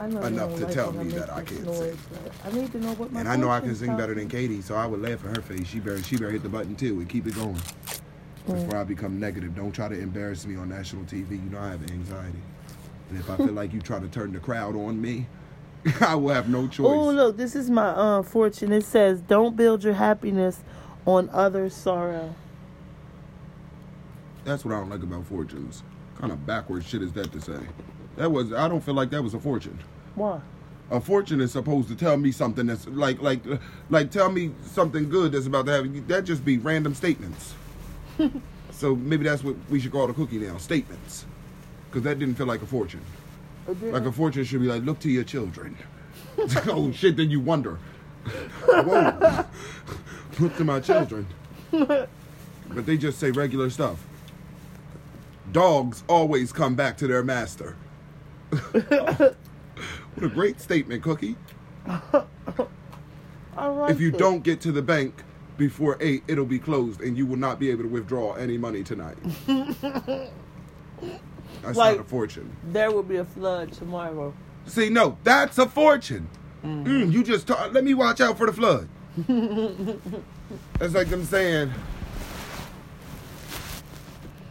Enough 0.00 0.56
to 0.58 0.66
tell 0.66 0.92
me 0.92 1.08
that 1.10 1.28
I 1.30 1.42
can't 1.42 1.64
noise, 1.64 1.78
sing. 1.78 1.98
I 2.44 2.52
need 2.52 2.70
to 2.70 2.78
know 2.78 2.92
what 2.94 3.12
my 3.12 3.20
And 3.20 3.28
I 3.28 3.34
know 3.34 3.50
I 3.50 3.58
can 3.58 3.74
sing 3.74 3.96
better 3.96 4.14
than. 4.14 4.28
Katy, 4.28 4.62
so 4.62 4.76
I 4.76 4.86
would 4.86 5.02
laugh 5.02 5.24
in 5.24 5.34
her 5.34 5.42
face. 5.42 5.66
She 5.66 5.80
better 5.80 6.00
she 6.02 6.16
better 6.16 6.30
hit 6.30 6.44
the 6.44 6.48
button 6.48 6.76
too 6.76 7.00
and 7.00 7.08
keep 7.08 7.26
it 7.26 7.34
going. 7.34 7.60
Before 8.46 8.76
I 8.76 8.84
become 8.84 9.18
negative. 9.20 9.54
Don't 9.54 9.72
try 9.72 9.88
to 9.88 9.98
embarrass 9.98 10.46
me 10.46 10.56
on 10.56 10.68
national 10.68 11.02
TV. 11.04 11.32
You 11.32 11.50
know 11.50 11.58
I 11.58 11.70
have 11.70 11.82
anxiety. 11.90 12.38
And 13.10 13.18
if 13.18 13.28
I 13.28 13.36
feel 13.36 13.52
like 13.52 13.72
you 13.72 13.80
try 13.80 13.98
to 13.98 14.08
turn 14.08 14.32
the 14.32 14.38
crowd 14.38 14.74
on 14.76 15.00
me, 15.00 15.26
I 16.00 16.14
will 16.14 16.32
have 16.32 16.48
no 16.48 16.66
choice. 16.68 16.86
Oh, 16.86 17.10
look, 17.10 17.36
this 17.36 17.54
is 17.54 17.68
my 17.68 17.88
uh, 17.88 18.22
fortune. 18.22 18.72
It 18.72 18.84
says, 18.84 19.20
"Don't 19.20 19.56
build 19.56 19.84
your 19.84 19.94
happiness 19.94 20.62
on 21.06 21.28
others' 21.32 21.74
sorrow." 21.74 22.34
That's 24.44 24.64
what 24.64 24.74
I 24.74 24.80
don't 24.80 24.90
like 24.90 25.02
about 25.02 25.26
fortunes. 25.26 25.82
Kind 26.18 26.32
of 26.32 26.46
backwards 26.46 26.86
shit 26.86 27.02
is 27.02 27.12
that 27.12 27.32
to 27.32 27.40
say? 27.40 27.60
That 28.18 28.32
was 28.32 28.52
I 28.52 28.66
don't 28.68 28.80
feel 28.80 28.94
like 28.94 29.10
that 29.10 29.22
was 29.22 29.32
a 29.34 29.38
fortune. 29.38 29.78
Why? 30.16 30.40
A 30.90 31.00
fortune 31.00 31.40
is 31.40 31.52
supposed 31.52 31.88
to 31.88 31.94
tell 31.94 32.16
me 32.16 32.32
something 32.32 32.66
that's 32.66 32.86
like 32.88 33.22
like 33.22 33.40
like 33.90 34.10
tell 34.10 34.30
me 34.30 34.50
something 34.64 35.08
good 35.08 35.32
that's 35.32 35.46
about 35.46 35.66
to 35.66 35.72
happen. 35.72 36.04
That 36.08 36.24
just 36.24 36.44
be 36.44 36.58
random 36.58 36.94
statements. 36.96 37.54
so 38.72 38.96
maybe 38.96 39.22
that's 39.22 39.44
what 39.44 39.54
we 39.70 39.78
should 39.78 39.92
call 39.92 40.08
the 40.08 40.12
cookie 40.12 40.38
now, 40.38 40.58
statements. 40.58 41.26
Because 41.88 42.02
that 42.02 42.18
didn't 42.18 42.34
feel 42.34 42.46
like 42.46 42.60
a 42.60 42.66
fortune. 42.66 43.02
Like 43.82 44.04
a 44.04 44.12
fortune 44.12 44.42
should 44.44 44.62
be 44.62 44.66
like, 44.66 44.82
look 44.82 44.98
to 45.00 45.10
your 45.10 45.24
children. 45.24 45.76
oh 46.66 46.90
shit, 46.90 47.16
then 47.16 47.30
you 47.30 47.38
wonder. 47.38 47.78
Whoa. 48.64 49.44
look 50.40 50.56
to 50.56 50.64
my 50.64 50.80
children. 50.80 51.26
But 51.70 52.08
they 52.84 52.96
just 52.96 53.20
say 53.20 53.30
regular 53.30 53.70
stuff. 53.70 54.04
Dogs 55.52 56.02
always 56.08 56.52
come 56.52 56.74
back 56.74 56.96
to 56.98 57.06
their 57.06 57.22
master. 57.22 57.76
what 58.50 59.36
a 60.22 60.28
great 60.28 60.60
statement, 60.60 61.02
Cookie. 61.02 61.36
Like 63.56 63.90
If 63.90 64.00
you 64.00 64.10
it. 64.10 64.18
don't 64.18 64.44
get 64.44 64.60
to 64.60 64.70
the 64.72 64.82
bank 64.82 65.24
before 65.56 65.96
8, 66.00 66.22
it'll 66.28 66.44
be 66.46 66.60
closed 66.60 67.00
and 67.00 67.18
you 67.18 67.26
will 67.26 67.36
not 67.38 67.58
be 67.58 67.70
able 67.70 67.82
to 67.82 67.88
withdraw 67.88 68.34
any 68.34 68.56
money 68.56 68.84
tonight. 68.84 69.16
That's 71.62 71.76
Like- 71.76 71.96
not 71.96 72.04
a 72.06 72.08
fortune. 72.08 72.54
there 72.70 72.92
will 72.92 73.02
be 73.02 73.16
a 73.16 73.24
flood 73.24 73.72
tomorrow. 73.72 74.32
See, 74.66 74.90
no, 74.90 75.16
that's 75.24 75.58
a 75.58 75.66
fortune. 75.66 76.28
Mm, 76.64 77.10
you 77.10 77.24
just 77.24 77.48
ta- 77.48 77.68
let 77.72 77.82
me 77.82 77.94
watch 77.94 78.20
out 78.20 78.36
for 78.38 78.46
the 78.46 78.52
flood. 78.52 78.88
That's 80.78 80.94
like 80.94 81.08
them 81.08 81.24
saying, 81.24 81.72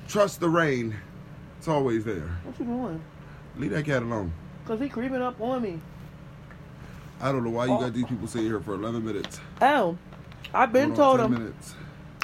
trust 0.07 0.39
the 0.41 0.49
rain. 0.49 0.95
It's 1.59 1.67
always 1.67 2.03
there. 2.03 2.37
What 2.43 2.59
you 2.59 2.65
doing? 2.65 3.01
Leave 3.57 3.71
that 3.71 3.85
cat 3.85 4.03
alone. 4.03 4.31
Cause 4.65 4.79
he 4.79 4.89
creeping 4.89 5.21
up 5.21 5.39
on 5.41 5.61
me. 5.61 5.79
I 7.19 7.31
don't 7.31 7.43
know 7.43 7.49
why 7.49 7.65
you 7.65 7.79
got 7.79 7.93
these 7.93 8.05
people 8.05 8.27
sitting 8.27 8.47
here 8.47 8.59
for 8.59 8.75
11 8.75 9.03
minutes. 9.03 9.39
Oh, 9.61 9.97
I've 10.53 10.71
been 10.71 10.93
told 10.93 11.19
him. 11.19 11.31
minutes. 11.31 11.73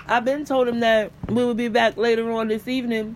I've 0.06 0.26
been 0.26 0.46
told 0.46 0.68
him 0.68 0.82
that 0.82 1.12
we 1.28 1.36
will 1.36 1.54
be 1.54 1.70
back 1.70 1.98
later 1.98 2.32
on 2.32 2.50
this 2.50 2.68
evening. 2.68 3.16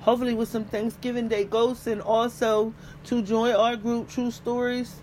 Hopefully 0.00 0.34
with 0.34 0.48
some 0.48 0.64
Thanksgiving 0.64 1.28
Day 1.28 1.44
ghosts 1.44 1.86
and 1.86 2.00
also 2.00 2.72
to 3.04 3.22
join 3.22 3.54
our 3.54 3.76
group 3.76 4.08
True 4.08 4.30
Stories. 4.30 4.96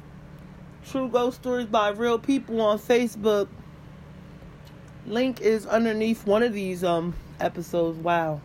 True 0.90 1.08
Ghost 1.08 1.38
Stories 1.42 1.68
by 1.68 1.90
Real 1.90 2.20
People 2.20 2.60
on 2.60 2.80
Facebook. 2.80 3.48
Link 5.06 5.42
is 5.42 5.66
underneath 5.66 6.26
one 6.26 6.44
of 6.44 6.54
these 6.54 6.84
um 6.84 7.14
episodes. 7.40 7.98
Wow. 8.00 8.42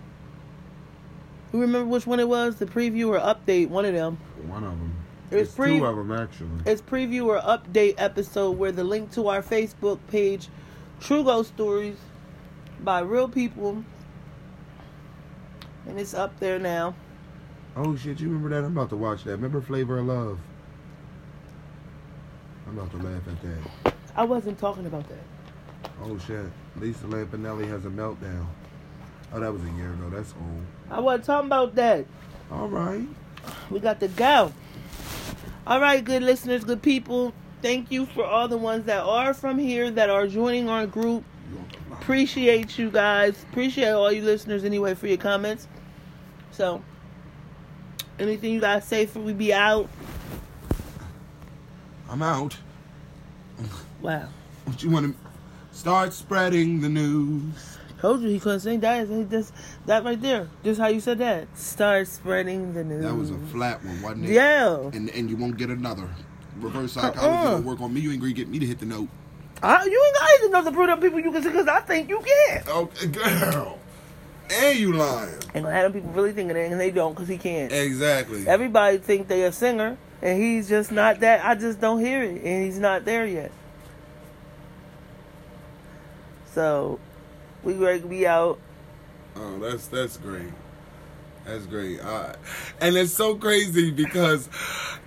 You 1.52 1.60
remember 1.60 1.88
which 1.88 2.06
one 2.06 2.20
it 2.20 2.28
was? 2.28 2.56
The 2.56 2.66
preview 2.66 3.08
or 3.08 3.18
update, 3.18 3.68
one 3.68 3.84
of 3.84 3.94
them. 3.94 4.18
One 4.46 4.62
of 4.64 4.70
them. 4.70 4.94
It's 5.30 5.48
It's 5.48 5.54
free- 5.54 5.78
two 5.78 5.84
of 5.86 5.96
them, 5.96 6.12
actually. 6.12 6.48
It's 6.66 6.80
preview 6.82 7.26
or 7.26 7.40
update 7.40 7.94
episode 7.98 8.58
where 8.58 8.72
the 8.72 8.84
link 8.84 9.10
to 9.12 9.28
our 9.28 9.42
Facebook 9.42 9.98
page, 10.08 10.48
True 11.00 11.24
Ghost 11.24 11.50
Stories 11.50 11.96
by 12.82 13.00
Real 13.00 13.28
People, 13.28 13.84
and 15.86 15.98
it's 15.98 16.14
up 16.14 16.38
there 16.40 16.58
now. 16.58 16.94
Oh 17.76 17.94
shit, 17.96 18.20
you 18.20 18.28
remember 18.28 18.48
that? 18.50 18.64
I'm 18.64 18.76
about 18.76 18.90
to 18.90 18.96
watch 18.96 19.24
that. 19.24 19.32
Remember 19.32 19.60
Flavor 19.60 19.98
of 19.98 20.06
Love? 20.06 20.38
I'm 22.66 22.78
about 22.78 22.90
to 22.92 22.98
laugh 22.98 23.22
at 23.28 23.42
that. 23.84 23.94
I 24.16 24.24
wasn't 24.24 24.58
talking 24.58 24.86
about 24.86 25.08
that. 25.08 25.90
Oh 26.02 26.18
shit. 26.18 26.46
Lisa 26.76 27.06
Lampanelli 27.06 27.68
has 27.68 27.84
a 27.84 27.88
meltdown. 27.88 28.46
Oh, 29.32 29.40
that 29.40 29.52
was 29.52 29.62
a 29.62 29.70
year 29.72 29.92
ago. 29.92 30.10
That's 30.10 30.32
old. 30.34 30.64
I 30.90 31.00
wasn't 31.00 31.24
talking 31.24 31.46
about 31.46 31.74
that. 31.76 32.06
All 32.50 32.68
right. 32.68 33.06
We 33.70 33.80
got 33.80 34.00
to 34.00 34.08
go. 34.08 34.52
All 35.66 35.80
right, 35.80 36.02
good 36.02 36.22
listeners, 36.22 36.64
good 36.64 36.82
people. 36.82 37.32
Thank 37.62 37.92
you 37.92 38.06
for 38.06 38.24
all 38.24 38.48
the 38.48 38.56
ones 38.56 38.86
that 38.86 39.04
are 39.04 39.34
from 39.34 39.58
here 39.58 39.90
that 39.90 40.10
are 40.10 40.26
joining 40.26 40.68
our 40.68 40.86
group. 40.86 41.24
Appreciate 41.92 42.78
you 42.78 42.90
guys. 42.90 43.44
Appreciate 43.50 43.90
all 43.90 44.10
you 44.10 44.22
listeners 44.22 44.64
anyway 44.64 44.94
for 44.94 45.06
your 45.06 45.18
comments. 45.18 45.68
So, 46.50 46.82
anything 48.18 48.52
you 48.52 48.60
guys 48.60 48.84
say 48.84 49.06
for 49.06 49.20
we 49.20 49.32
be 49.32 49.52
out? 49.52 49.88
I'm 52.08 52.22
out. 52.22 52.56
Wow. 54.00 54.28
What 54.64 54.82
you 54.82 54.90
want 54.90 55.14
to 55.14 55.76
start 55.76 56.12
spreading 56.12 56.80
the 56.80 56.88
news? 56.88 57.69
Told 58.00 58.22
you 58.22 58.28
he 58.30 58.40
couldn't 58.40 58.60
sing 58.60 58.80
that. 58.80 59.08
He 59.08 59.24
just 59.24 59.52
that 59.86 60.04
right 60.04 60.20
there. 60.20 60.48
Just 60.64 60.80
how 60.80 60.88
you 60.88 61.00
said 61.00 61.18
that. 61.18 61.46
Start 61.56 62.08
spreading 62.08 62.72
the 62.72 62.82
news. 62.82 63.04
That 63.04 63.14
was 63.14 63.30
a 63.30 63.38
flat 63.52 63.84
one, 63.84 64.00
wasn't 64.00 64.24
it? 64.24 64.32
Yeah. 64.32 64.90
And 64.92 65.10
and 65.10 65.28
you 65.28 65.36
won't 65.36 65.58
get 65.58 65.68
another. 65.68 66.08
Reverse 66.58 66.96
uh-uh. 66.96 67.12
psychology 67.12 67.46
Uh-uh. 67.46 67.56
will 67.56 67.62
work 67.62 67.80
on 67.80 67.92
me. 67.92 68.00
You 68.00 68.12
ain't 68.12 68.20
gonna 68.20 68.32
get 68.32 68.48
me 68.48 68.58
to 68.58 68.66
hit 68.66 68.78
the 68.78 68.86
note. 68.86 69.08
I, 69.62 69.84
you 69.84 70.04
ain't 70.06 70.42
got 70.42 70.48
enough 70.48 70.64
to 70.64 70.72
prove 70.72 71.00
people 71.00 71.20
you 71.20 71.30
can 71.30 71.42
see 71.42 71.50
because 71.50 71.68
I 71.68 71.80
think 71.80 72.08
you 72.08 72.22
can. 72.24 72.62
Okay, 72.66 73.06
girl. 73.08 73.78
And 74.50 74.78
you 74.78 74.94
lying. 74.94 75.34
And 75.54 75.64
gonna 75.64 75.72
have 75.72 75.92
them 75.92 75.92
people 75.92 76.10
really 76.12 76.32
thinking 76.32 76.56
it 76.56 76.72
and 76.72 76.80
they 76.80 76.90
don't 76.90 77.12
because 77.12 77.28
he 77.28 77.36
can't. 77.36 77.70
Exactly. 77.70 78.48
Everybody 78.48 78.98
think 78.98 79.28
they 79.28 79.42
a 79.44 79.52
singer 79.52 79.98
and 80.22 80.42
he's 80.42 80.68
just 80.68 80.90
not 80.90 81.20
that. 81.20 81.44
I 81.44 81.54
just 81.54 81.80
don't 81.80 82.00
hear 82.00 82.22
it 82.22 82.42
and 82.42 82.64
he's 82.64 82.78
not 82.78 83.04
there 83.04 83.26
yet. 83.26 83.52
So 86.52 86.98
we 87.62 87.74
to 87.74 88.06
be 88.06 88.26
out. 88.26 88.58
Oh, 89.36 89.58
that's 89.58 89.86
that's 89.88 90.16
great. 90.16 90.52
That's 91.44 91.66
great. 91.66 92.00
Uh, 92.00 92.34
and 92.80 92.96
it's 92.96 93.12
so 93.12 93.34
crazy 93.34 93.90
because 93.90 94.48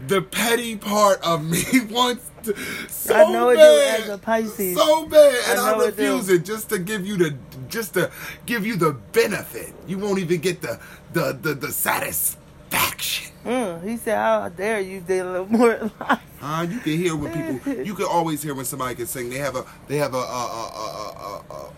the 0.08 0.22
petty 0.22 0.76
part 0.76 1.22
of 1.22 1.46
me 1.46 1.64
wants 1.90 2.30
to 2.44 2.58
so 2.90 3.16
I 3.16 3.32
know 3.32 3.50
it 3.50 3.56
do 3.56 3.60
bad, 3.60 4.02
as 4.02 4.10
a 4.10 4.18
Pisces. 4.18 4.76
so 4.76 5.06
bad, 5.06 5.44
and 5.50 5.60
I 5.60 5.72
I, 5.74 5.78
know 5.78 5.84
it 5.84 5.98
refuse 5.98 6.30
it, 6.30 6.44
just 6.44 6.70
to 6.70 6.80
give 6.80 7.06
you 7.06 7.18
the 7.18 7.38
just 7.70 7.94
to 7.94 8.12
give 8.46 8.66
you 8.66 8.76
the 8.76 8.94
benefit. 9.12 9.74
You 9.88 10.00
won't 10.00 10.20
even 10.20 10.42
get 10.42 10.62
the 10.62 10.80
the 11.14 11.38
the, 11.40 11.54
the 11.54 11.72
satisfaction. 11.72 13.34
Mm, 13.46 13.84
he 13.84 13.98
said, 13.98 14.18
"How 14.18 14.50
dare 14.50 14.80
you 14.82 15.02
did 15.02 15.26
a 15.26 15.32
little 15.32 15.52
more 15.52 15.92
life." 16.00 16.20
Uh, 16.42 16.68
you 16.70 16.80
can 16.80 16.98
hear 16.98 17.16
when 17.16 17.60
people. 17.62 17.86
You 17.86 17.94
can 17.94 18.06
always 18.06 18.42
hear 18.42 18.56
when 18.56 18.66
somebody 18.66 18.96
can 18.96 19.06
sing. 19.06 19.30
They 19.30 19.38
have 19.38 19.56
a. 19.56 19.66
They 19.88 19.98
have 19.98 20.14
a. 20.14 20.18
Uh, 20.18 20.22
uh, 20.22 20.72
uh, 20.76 21.14
uh, 21.16 21.54
uh, 21.54 21.70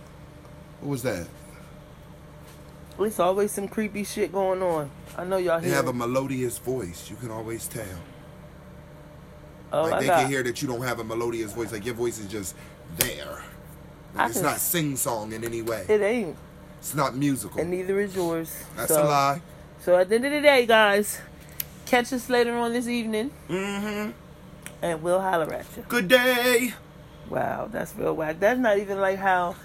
what 0.82 0.90
was 0.90 1.04
that? 1.04 1.28
There's 2.98 3.20
always 3.20 3.52
some 3.52 3.68
creepy 3.68 4.04
shit 4.04 4.32
going 4.32 4.62
on. 4.62 4.90
I 5.18 5.26
know 5.26 5.38
y'all 5.38 5.60
They 5.60 5.70
have 5.70 5.88
a 5.88 5.94
melodious 5.94 6.58
voice. 6.58 7.10
You 7.10 7.18
can 7.18 7.30
always 7.32 7.68
tell. 7.68 7.84
oh, 9.74 9.84
like 9.84 9.94
I 9.94 10.00
they 10.02 10.06
got. 10.08 10.22
can 10.22 10.30
hear 10.30 10.44
that 10.44 10.62
you 10.62 10.68
don't 10.68 10.82
have 10.82 11.00
a 11.00 11.04
melodious 11.04 11.52
voice. 11.54 11.72
Like 11.72 11.86
your 11.86 11.96
voice 11.96 12.20
is 12.20 12.28
just 12.28 12.56
there. 12.98 13.44
Like 14.16 14.30
it's 14.30 14.38
can- 14.40 14.46
not 14.46 14.60
sing 14.60 14.96
song 14.96 15.34
in 15.34 15.44
any 15.44 15.62
way. 15.62 15.86
It 15.90 16.02
ain't, 16.02 16.38
It's 16.80 16.96
not 16.96 17.16
musical. 17.16 17.60
and 17.60 17.70
neither 17.70 18.00
is 18.00 18.16
yours. 18.16 18.56
That's 18.78 18.94
so, 18.94 19.04
a 19.04 19.06
lie. 19.06 19.42
So 19.82 19.98
at 19.98 20.08
the 20.10 20.16
end 20.16 20.26
of 20.26 20.32
the 20.32 20.42
day, 20.42 20.66
guys, 20.66 21.20
catch 21.86 22.14
us 22.14 22.30
later 22.30 22.56
on 22.56 22.72
this 22.72 22.88
evening, 22.88 23.32
Mm-hmm. 23.50 24.12
and 24.82 25.02
we'll 25.04 25.20
holler 25.20 25.52
at 25.54 25.66
you. 25.76 25.84
Good 25.90 26.08
day. 26.08 26.74
Wow, 27.30 27.68
that's 27.72 27.94
real 27.96 28.16
whack. 28.16 28.40
That's 28.40 28.60
not 28.60 28.78
even 28.78 29.02
like 29.02 29.18
how 29.20 29.56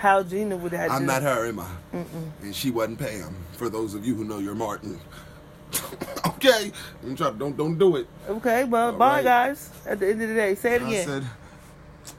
how 0.00 0.22
Gina 0.22 0.56
would 0.56 0.72
have. 0.72 0.90
I'm 0.90 1.04
not 1.04 1.22
her, 1.22 1.46
am 1.46 1.60
I? 1.60 1.68
Mm-mm. 1.92 2.30
And 2.42 2.54
she 2.56 2.70
wasn't 2.70 2.98
Pam. 2.98 3.36
For 3.52 3.68
those 3.68 3.94
of 3.94 4.06
you 4.06 4.14
who 4.14 4.24
know 4.24 4.38
you're 4.38 4.54
Martin. 4.54 4.98
okay. 6.26 6.72
I'm 7.04 7.14
trying. 7.14 7.36
Don't 7.36 7.54
don't 7.56 7.76
do 7.78 7.96
it. 7.96 8.06
Okay, 8.28 8.64
well, 8.64 8.92
All 8.92 8.98
bye, 8.98 9.16
right. 9.16 9.24
guys. 9.24 9.70
At 9.84 10.00
the 10.00 10.08
end 10.08 10.22
of 10.22 10.28
the 10.30 10.34
day, 10.34 10.54
say 10.54 10.76
it 10.76 10.82
I 10.82 10.86
again. 10.86 11.06
said 11.06 11.24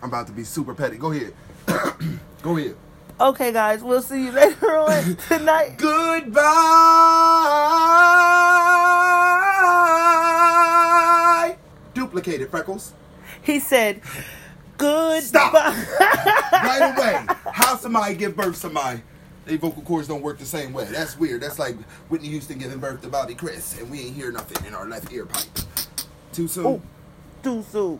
I'm 0.01 0.09
about 0.09 0.27
to 0.27 0.33
be 0.33 0.43
super 0.43 0.75
petty. 0.75 0.97
Go 0.97 1.11
ahead. 1.11 1.33
Go 2.43 2.55
ahead. 2.57 2.75
okay, 3.19 3.51
guys, 3.51 3.81
we'll 3.83 4.01
see 4.03 4.25
you 4.25 4.31
later 4.41 4.77
on 4.77 5.15
tonight. 5.27 5.77
Goodbye. 10.21 11.57
Duplicated 11.93 12.49
freckles. 12.49 12.93
He 13.41 13.59
said, 13.59 14.01
"Good." 14.81 15.23
Stop. 15.23 15.53
right 16.51 16.93
away. 16.97 17.25
How 17.53 17.77
somebody 17.77 18.15
give 18.15 18.35
birth 18.35 18.53
to 18.53 18.59
somebody? 18.59 19.01
They 19.45 19.57
vocal 19.57 19.81
cords 19.81 20.07
don't 20.07 20.21
work 20.21 20.37
the 20.37 20.45
same 20.45 20.71
way. 20.73 20.85
That's 20.85 21.17
weird. 21.17 21.41
That's 21.41 21.57
like 21.57 21.75
Whitney 22.09 22.27
Houston 22.29 22.57
giving 22.59 22.79
birth 22.79 23.01
to 23.01 23.07
Bobby 23.09 23.33
Chris, 23.35 23.79
and 23.79 23.89
we 23.89 24.01
ain't 24.01 24.15
hear 24.15 24.31
nothing 24.31 24.65
in 24.65 24.75
our 24.75 24.87
left 24.87 25.11
ear 25.11 25.25
pipe. 25.25 25.47
Too 26.31 26.47
soon. 26.47 26.65
Oh, 26.65 26.81
too 27.41 27.63
soon. 27.71 27.99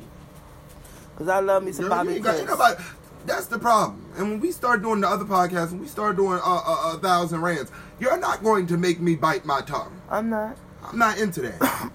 Cause 1.18 1.28
I 1.28 1.40
love 1.40 1.64
me 1.64 1.72
some 1.72 1.86
Girl, 1.86 1.90
Bobby 1.98 2.20
Chris. 2.20 2.46
nobody- 2.46 2.84
that's 3.26 3.46
the 3.46 3.60
problem. 3.60 4.04
And 4.18 4.30
when 4.32 4.40
we 4.40 4.52
start 4.52 4.82
doing 4.82 5.02
the 5.02 5.08
other 5.08 5.26
podcasts, 5.26 5.72
and 5.72 5.80
we 5.80 5.88
start 5.88 6.16
doing 6.16 6.40
uh, 6.44 6.62
uh, 6.66 6.94
a 6.96 7.00
thousand 7.00 7.42
rands, 7.42 7.72
you're 8.00 8.18
not 8.18 8.44
going 8.44 8.66
to 8.68 8.78
make 8.78 9.00
me 9.00 9.16
bite 9.16 9.46
my 9.46 9.62
tongue. 9.62 9.96
I'm 10.10 10.30
not. 10.30 10.58
I'm 10.84 10.98
not 10.98 11.20
into 11.20 11.42
that. 11.42 11.92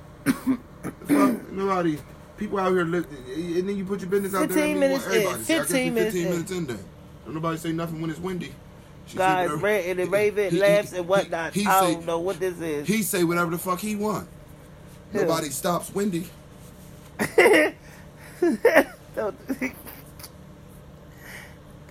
Nobody. 1.08 1.98
People 2.36 2.58
out 2.58 2.70
here, 2.72 2.84
live, 2.84 3.06
and 3.34 3.68
then 3.68 3.76
you 3.76 3.84
put 3.84 4.00
your 4.00 4.10
business 4.10 4.34
out 4.34 4.48
there. 4.48 4.58
15 4.58 4.70
and 4.72 4.80
minutes 4.80 5.06
everybody 5.06 5.24
in. 5.26 5.34
I 5.34 5.36
guess 5.38 5.46
15 5.46 5.86
you 5.86 5.92
minutes 5.92 6.14
15 6.14 6.30
minutes 6.32 6.50
in 6.50 6.66
there. 6.66 6.76
Don't 7.24 7.34
nobody 7.34 7.58
say 7.58 7.72
nothing 7.72 8.00
when 8.00 8.10
it's 8.10 8.20
windy. 8.20 8.52
She 9.06 9.16
Guys, 9.16 9.48
whatever- 9.50 9.68
and 9.68 9.98
the 10.00 10.04
Raven 10.06 10.50
he- 10.50 10.56
he- 10.56 10.62
laughs 10.62 10.92
and 10.92 11.08
whatnot. 11.08 11.54
he 11.54 11.66
I 11.66 11.80
say- 11.80 11.92
don't 11.94 12.06
know 12.06 12.18
what 12.18 12.38
this 12.38 12.60
is. 12.60 12.86
He 12.86 13.02
say 13.02 13.24
whatever 13.24 13.50
the 13.52 13.58
fuck 13.58 13.78
he 13.78 13.96
want. 13.96 14.28
Who? 15.12 15.20
Nobody 15.20 15.48
stops 15.50 15.94
Wendy. 15.94 16.28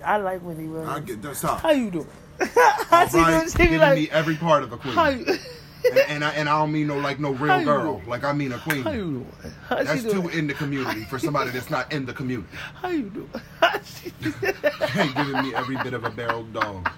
I 0.04 0.18
like 0.18 0.44
Wendy 0.44 0.68
I 0.88 1.00
get 1.00 1.22
that. 1.22 1.36
Stop. 1.36 1.60
How 1.60 1.70
you 1.72 1.90
doing? 1.90 2.06
How 2.38 3.08
she 3.08 3.18
O'Brien 3.18 3.40
doing? 3.40 3.50
She 3.50 3.66
be 3.68 3.78
like, 3.78 3.96
me 3.98 4.08
every 4.10 4.36
part 4.36 4.62
of 4.62 4.72
a 4.72 4.76
queen. 4.76 4.94
and, 5.90 5.98
and 6.08 6.24
I 6.24 6.30
and 6.30 6.48
I 6.48 6.58
don't 6.58 6.72
mean 6.72 6.86
no 6.86 6.98
like 6.98 7.18
no 7.18 7.30
real 7.32 7.64
girl. 7.64 8.02
Like 8.06 8.24
I 8.24 8.32
mean 8.32 8.52
a 8.52 8.58
queen. 8.58 8.82
how 8.82 8.90
you 8.92 9.00
doing? 9.02 9.32
How 9.68 9.82
That's 9.82 10.02
doing? 10.02 10.22
too 10.22 10.28
in 10.30 10.46
the 10.46 10.54
community 10.54 11.04
for 11.04 11.18
somebody 11.18 11.50
that's 11.50 11.70
not 11.70 11.92
in 11.92 12.06
the 12.06 12.12
community. 12.12 12.48
How 12.74 12.88
you 12.88 13.10
doing? 13.10 13.30
How, 13.60 13.80
she, 13.82 14.12
Ain't 15.00 15.14
giving 15.14 15.42
me 15.42 15.54
every 15.54 15.76
bit 15.78 15.94
of 15.94 16.04
a 16.04 16.10
barrel 16.10 16.44
dog. 16.44 16.88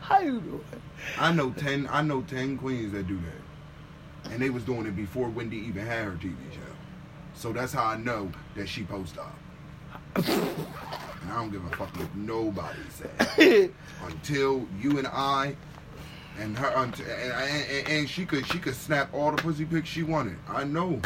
how 0.00 0.20
you 0.20 0.40
doing? 0.40 0.64
I 1.18 1.32
know 1.32 1.50
ten. 1.50 1.88
I 1.90 2.02
know 2.02 2.22
ten 2.22 2.56
queens 2.58 2.92
that 2.92 3.06
do 3.06 3.18
that, 3.18 4.32
and 4.32 4.40
they 4.40 4.50
was 4.50 4.64
doing 4.64 4.86
it 4.86 4.96
before 4.96 5.28
Wendy 5.28 5.58
even 5.58 5.86
had 5.86 6.04
her 6.04 6.12
TV 6.12 6.36
show. 6.52 6.60
So 7.34 7.52
that's 7.52 7.72
how 7.72 7.84
I 7.84 7.96
know 7.96 8.30
that 8.54 8.68
she 8.68 8.82
post 8.84 9.18
up. 9.18 9.36
and 10.16 11.30
I 11.30 11.34
don't 11.34 11.50
give 11.50 11.64
a 11.64 11.76
fuck 11.76 11.94
what 11.96 12.14
nobody 12.14 12.78
says 12.90 13.70
until 14.06 14.66
you 14.80 14.98
and 14.98 15.06
I 15.06 15.54
and 16.38 16.56
her 16.58 16.68
and, 16.68 17.00
and, 17.00 17.88
and 17.88 18.08
she 18.08 18.24
could 18.26 18.46
she 18.46 18.58
could 18.58 18.74
snap 18.74 19.12
all 19.12 19.30
the 19.30 19.42
pussy 19.42 19.64
pics 19.64 19.88
she 19.88 20.02
wanted. 20.02 20.36
I 20.48 20.64
know 20.64 21.00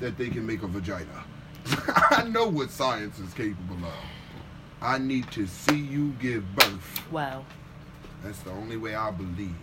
that 0.00 0.18
they 0.18 0.28
can 0.28 0.46
make 0.46 0.62
a 0.62 0.66
vagina. 0.66 1.24
I 2.10 2.24
know 2.24 2.46
what 2.46 2.70
science 2.70 3.18
is 3.18 3.32
capable 3.34 3.86
of. 3.86 3.94
I 4.80 4.98
need 4.98 5.30
to 5.32 5.46
see 5.46 5.78
you 5.78 6.14
give 6.20 6.44
birth. 6.54 7.10
Wow. 7.10 7.44
That's 8.22 8.38
the 8.40 8.50
only 8.50 8.76
way 8.76 8.94
I 8.94 9.10
believe. 9.10 9.38
You 9.48 9.54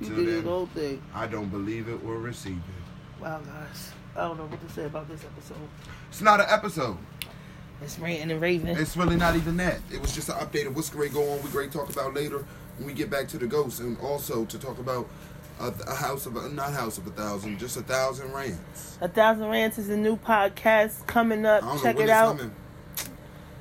Until 0.00 0.16
did 0.16 0.26
the 0.26 0.32
then, 0.32 0.44
whole 0.44 0.66
thing. 0.66 1.02
I 1.14 1.26
don't 1.26 1.48
believe 1.48 1.88
it 1.88 2.00
or 2.04 2.18
receive 2.18 2.56
it. 2.56 3.22
Wow, 3.22 3.40
guys. 3.40 3.92
I 4.16 4.22
don't 4.22 4.38
know 4.38 4.46
what 4.46 4.66
to 4.66 4.72
say 4.72 4.84
about 4.84 5.08
this 5.08 5.24
episode. 5.24 5.56
It's 6.08 6.20
not 6.20 6.40
an 6.40 6.46
episode. 6.48 6.96
It's 7.82 7.98
ranting 7.98 8.30
and 8.30 8.40
raving. 8.40 8.76
It's 8.76 8.96
really 8.96 9.16
not 9.16 9.36
even 9.36 9.56
that. 9.58 9.80
It 9.92 10.00
was 10.00 10.14
just 10.14 10.28
an 10.28 10.36
update 10.36 10.66
of 10.66 10.74
what's 10.74 10.90
great 10.90 11.12
going 11.12 11.28
on. 11.28 11.42
We 11.42 11.50
great 11.50 11.70
talk 11.70 11.90
about 11.90 12.14
later 12.14 12.44
when 12.78 12.86
we 12.86 12.92
get 12.94 13.10
back 13.10 13.28
to 13.28 13.38
the 13.38 13.46
ghosts, 13.46 13.80
and 13.80 13.98
also 14.00 14.44
to 14.46 14.58
talk 14.58 14.78
about 14.78 15.08
a, 15.60 15.72
a 15.86 15.94
house 15.94 16.26
of 16.26 16.36
a, 16.36 16.48
not 16.48 16.72
house 16.72 16.98
of 16.98 17.06
a 17.06 17.10
thousand, 17.10 17.58
just 17.58 17.76
a 17.76 17.82
thousand 17.82 18.32
rants. 18.32 18.98
A 19.00 19.08
Thousand 19.08 19.48
Rants 19.48 19.78
is 19.78 19.88
a 19.90 19.96
new 19.96 20.16
podcast 20.16 21.06
coming 21.06 21.44
I 21.46 21.58
up. 21.58 21.62
don't 21.62 21.82
Check 21.82 21.96
know 21.96 22.00
when 22.00 22.08
it 22.08 22.10
it's 22.10 22.12
out. 22.12 22.36
coming. 22.38 22.54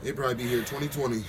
It 0.03 0.15
probably 0.15 0.35
be 0.35 0.43
here 0.47 0.59
2020. 0.59 1.23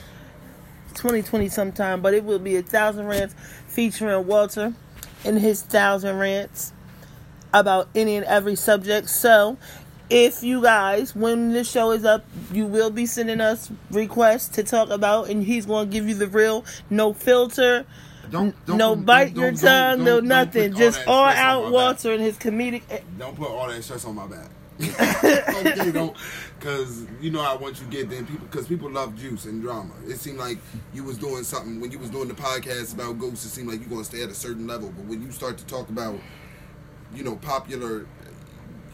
2020 0.95 1.49
sometime, 1.49 2.01
but 2.03 2.15
it 2.15 2.25
will 2.25 2.39
be 2.39 2.57
a 2.57 2.63
thousand 2.63 3.07
rants 3.07 3.35
featuring 3.67 4.27
Walter 4.27 4.75
and 5.25 5.39
his 5.39 5.63
thousand 5.63 6.19
rants 6.19 6.73
about 7.53 7.89
any 7.95 8.17
and 8.17 8.27
every 8.27 8.57
subject. 8.57 9.09
So, 9.09 9.57
if 10.11 10.43
you 10.43 10.63
guys, 10.63 11.15
when 11.15 11.53
the 11.53 11.65
show 11.65 11.91
is 11.91 12.05
up, 12.05 12.25
you 12.53 12.67
will 12.67 12.91
be 12.91 13.07
sending 13.07 13.41
us 13.41 13.71
requests 13.91 14.49
to 14.57 14.63
talk 14.63 14.91
about, 14.91 15.29
and 15.29 15.43
he's 15.43 15.67
going 15.67 15.89
to 15.89 15.93
give 15.93 16.09
you 16.09 16.15
the 16.15 16.29
real, 16.29 16.65
no 16.91 17.13
filter, 17.13 17.85
Don't, 18.31 18.55
don't 18.67 18.79
no 18.79 18.97
bite 18.97 19.35
don't- 19.35 19.43
your 19.43 19.53
tongue, 19.53 20.05
no 20.05 20.21
nothing, 20.21 20.75
just 20.75 20.99
that 21.01 21.09
all 21.09 21.25
out. 21.27 21.73
Walter 21.73 22.13
and 22.13 22.23
his 22.23 22.39
comedic. 22.39 22.83
Don't 23.19 23.37
put 23.37 23.49
all 23.49 23.69
that 23.69 23.83
stress 23.83 24.05
on 24.05 24.15
my 24.15 24.27
back. 24.27 24.51
okay, 24.81 25.91
don't, 25.91 26.17
because 26.59 27.05
you 27.21 27.31
know 27.31 27.43
how 27.43 27.59
once 27.59 27.81
you 27.81 27.87
get 27.89 28.09
then 28.09 28.25
people, 28.25 28.47
because 28.47 28.69
people 28.69 28.89
love 28.89 29.17
juice 29.17 29.45
and 29.45 29.61
drama. 29.61 29.93
It 30.07 30.19
seemed 30.19 30.39
like 30.39 30.59
you 30.95 31.03
was 31.03 31.19
doing 31.19 31.43
something 31.43 31.81
when 31.81 31.91
you 31.91 31.99
was 31.99 32.11
doing 32.11 32.29
the 32.29 32.35
podcast 32.35 32.95
about 32.95 33.19
ghosts. 33.19 33.45
It 33.45 33.49
seemed 33.49 33.69
like 33.69 33.81
you 33.81 33.87
gonna 33.87 34.05
stay 34.05 34.23
at 34.23 34.29
a 34.31 34.35
certain 34.35 34.69
level, 34.69 34.93
but 34.97 35.05
when 35.07 35.21
you 35.21 35.33
start 35.33 35.59
to 35.59 35.67
talk 35.67 35.89
about, 35.89 36.17
you 37.13 37.25
know, 37.25 37.35
popular 37.37 38.07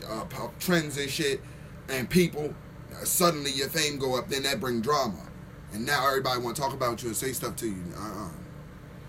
uh, 0.09 0.49
trends 0.59 0.99
and 0.99 1.11
shit, 1.11 1.41
and 1.89 2.09
people, 2.09 2.55
uh, 2.93 3.05
suddenly 3.05 3.51
your 3.51 3.69
fame 3.69 3.99
go 3.99 4.17
up. 4.17 4.29
Then 4.29 4.43
that 4.45 4.61
bring 4.61 4.81
drama, 4.81 5.29
and 5.73 5.85
now 5.85 6.07
everybody 6.07 6.41
want 6.41 6.57
to 6.57 6.63
talk 6.63 6.73
about 6.73 7.03
you 7.03 7.09
and 7.09 7.17
say 7.17 7.33
stuff 7.33 7.57
to 7.57 7.67
you. 7.67 7.83
Uh-uh. 7.97 8.29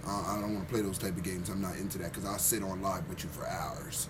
Uh, 0.08 0.24
I 0.28 0.40
don't 0.40 0.54
want 0.54 0.68
to 0.68 0.74
play 0.74 0.82
those 0.84 1.00
type 1.00 1.18
of 1.18 1.24
games. 1.24 1.50
I'm 1.50 1.62
not 1.62 1.78
into 1.78 1.98
that 1.98 2.12
because 2.12 2.26
I'll 2.26 2.38
sit 2.38 2.62
on 2.62 2.82
live 2.82 3.08
with 3.10 3.24
you 3.24 3.30
for 3.32 3.48
hours 3.48 4.08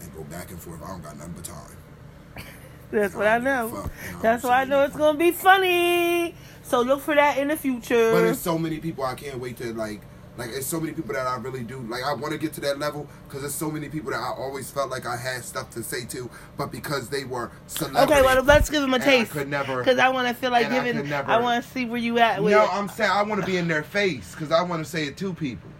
and 0.00 0.14
go 0.14 0.24
back 0.24 0.50
and 0.50 0.60
forth. 0.60 0.82
I 0.82 0.88
don't 0.88 1.02
got 1.02 1.18
nothing 1.18 1.34
but 1.34 1.44
time. 1.44 2.46
That's 2.90 3.14
what 3.14 3.26
I 3.26 3.38
know. 3.38 3.68
Fuck, 3.68 3.92
you 4.06 4.12
know, 4.12 4.22
That's 4.22 4.44
why 4.44 4.60
I 4.60 4.64
know 4.64 4.84
it's 4.84 4.96
to 4.96 5.14
be 5.14 5.32
funny. 5.32 6.34
So, 6.62 6.80
look 6.80 7.00
for 7.02 7.14
that 7.14 7.38
in 7.38 7.48
the 7.48 7.56
future. 7.56 8.12
But 8.12 8.22
there's 8.22 8.40
so 8.40 8.56
many 8.56 8.78
people 8.78 9.04
I 9.04 9.14
can't 9.14 9.38
wait 9.38 9.56
to 9.58 9.74
like. 9.74 10.00
Like 10.36 10.50
it's 10.50 10.66
so 10.66 10.80
many 10.80 10.92
people 10.92 11.14
that 11.14 11.26
I 11.26 11.36
really 11.36 11.62
do 11.62 11.78
like. 11.88 12.02
I 12.02 12.12
want 12.12 12.32
to 12.32 12.38
get 12.38 12.52
to 12.54 12.60
that 12.62 12.78
level 12.80 13.06
because 13.26 13.42
there's 13.42 13.54
so 13.54 13.70
many 13.70 13.88
people 13.88 14.10
that 14.10 14.18
I 14.20 14.30
always 14.36 14.68
felt 14.70 14.90
like 14.90 15.06
I 15.06 15.16
had 15.16 15.44
stuff 15.44 15.70
to 15.70 15.82
say 15.82 16.04
to, 16.06 16.28
but 16.56 16.72
because 16.72 17.08
they 17.08 17.22
were 17.24 17.52
celebrities. 17.68 18.10
Okay, 18.10 18.22
well, 18.22 18.42
let's 18.42 18.68
give 18.68 18.82
him 18.82 18.94
a 18.94 18.98
taste. 18.98 19.30
I 19.30 19.34
could 19.40 19.48
never. 19.48 19.78
Because 19.78 19.98
I 19.98 20.08
want 20.08 20.26
to 20.26 20.34
feel 20.34 20.50
like 20.50 20.66
I 20.66 20.84
giving. 20.84 21.08
never- 21.08 21.30
I 21.30 21.38
want 21.38 21.64
to 21.64 21.70
see 21.70 21.84
where 21.84 22.00
you 22.00 22.18
at 22.18 22.42
with 22.42 22.52
No, 22.52 22.64
it. 22.64 22.70
I'm 22.72 22.88
saying 22.88 23.10
I 23.12 23.22
want 23.22 23.40
to 23.42 23.46
be 23.46 23.58
in 23.58 23.68
their 23.68 23.84
face 23.84 24.32
because 24.32 24.50
I 24.50 24.62
want 24.62 24.84
to 24.84 24.90
say 24.90 25.04
it 25.06 25.16
to 25.18 25.32
people. 25.32 25.70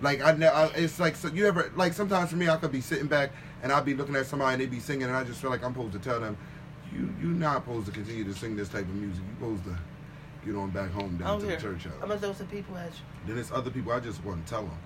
Like 0.00 0.22
I, 0.22 0.30
I 0.30 0.66
it's 0.76 0.98
like 0.98 1.16
so 1.16 1.28
you 1.28 1.46
ever 1.46 1.70
like 1.76 1.92
sometimes 1.92 2.30
for 2.30 2.36
me 2.36 2.48
I 2.48 2.56
could 2.56 2.72
be 2.72 2.80
sitting 2.82 3.06
back 3.06 3.30
and 3.62 3.72
I'd 3.72 3.84
be 3.84 3.94
looking 3.94 4.14
at 4.16 4.26
somebody 4.26 4.54
and 4.54 4.62
they'd 4.62 4.70
be 4.70 4.80
singing 4.80 5.04
and 5.08 5.16
I 5.16 5.24
just 5.24 5.40
feel 5.40 5.50
like 5.50 5.64
I'm 5.64 5.72
supposed 5.72 5.92
to 5.92 5.98
tell 5.98 6.20
them, 6.20 6.36
you 6.92 7.08
you're 7.20 7.30
not 7.30 7.64
supposed 7.64 7.86
to 7.86 7.92
continue 7.92 8.24
to 8.24 8.34
sing 8.34 8.56
this 8.56 8.68
type 8.68 8.82
of 8.82 8.94
music. 8.94 9.22
You're 9.40 9.50
supposed 9.58 9.64
to 9.64 9.78
get 10.46 10.56
on 10.56 10.70
back 10.70 10.90
home 10.92 11.16
down 11.16 11.28
I'm 11.34 11.40
to 11.40 11.46
here. 11.46 11.56
the 11.56 11.62
church 11.62 11.84
house. 11.84 11.92
I'm 12.00 12.08
gonna 12.08 12.20
throw 12.20 12.32
some 12.32 12.46
people 12.46 12.76
at 12.78 12.86
you. 12.90 12.98
Then 13.26 13.34
there's 13.36 13.50
other 13.52 13.70
people 13.70 13.92
I 13.92 14.00
just 14.00 14.24
want 14.24 14.44
to 14.46 14.50
tell 14.50 14.62
them. 14.62 14.78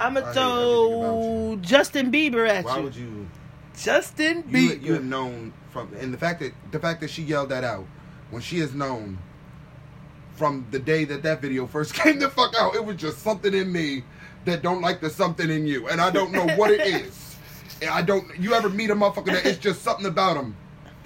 I'm 0.00 0.14
gonna 0.14 0.32
throw 0.32 1.58
Justin 1.62 2.10
Bieber 2.12 2.48
at 2.48 2.64
Why 2.64 2.72
you. 2.72 2.76
Why 2.78 2.84
would 2.84 2.96
you? 2.96 3.28
Justin 3.78 4.44
You 4.48 4.70
Bieber. 4.70 4.82
you 4.82 4.92
have 4.94 5.04
known 5.04 5.52
from 5.70 5.92
and 5.98 6.12
the 6.12 6.18
fact 6.18 6.40
that 6.40 6.52
the 6.72 6.78
fact 6.78 7.00
that 7.02 7.10
she 7.10 7.22
yelled 7.22 7.50
that 7.50 7.64
out 7.64 7.84
when 8.30 8.42
she 8.42 8.58
has 8.60 8.74
known 8.74 9.18
from 10.34 10.66
the 10.70 10.78
day 10.78 11.04
that 11.04 11.22
that 11.22 11.40
video 11.40 11.66
first 11.66 11.94
came 12.02 12.18
the 12.18 12.28
fuck 12.28 12.54
out, 12.58 12.74
it 12.74 12.84
was 12.84 12.96
just 12.96 13.18
something 13.18 13.54
in 13.54 13.72
me 13.72 14.02
that 14.44 14.62
don't 14.62 14.80
like 14.82 15.00
the 15.00 15.10
something 15.10 15.50
in 15.50 15.66
you, 15.66 15.88
and 15.88 16.00
I 16.00 16.10
don't 16.10 16.30
know 16.32 16.46
what 16.56 16.70
it 16.70 16.80
is. 16.86 17.36
And 17.82 17.90
I 17.90 18.00
don't. 18.02 18.24
You 18.38 18.54
ever 18.54 18.68
meet 18.70 18.90
a 18.90 18.94
motherfucker 18.94 19.26
that 19.26 19.44
it's 19.46 19.58
just 19.58 19.82
something 19.82 20.06
about 20.06 20.36
him 20.36 20.56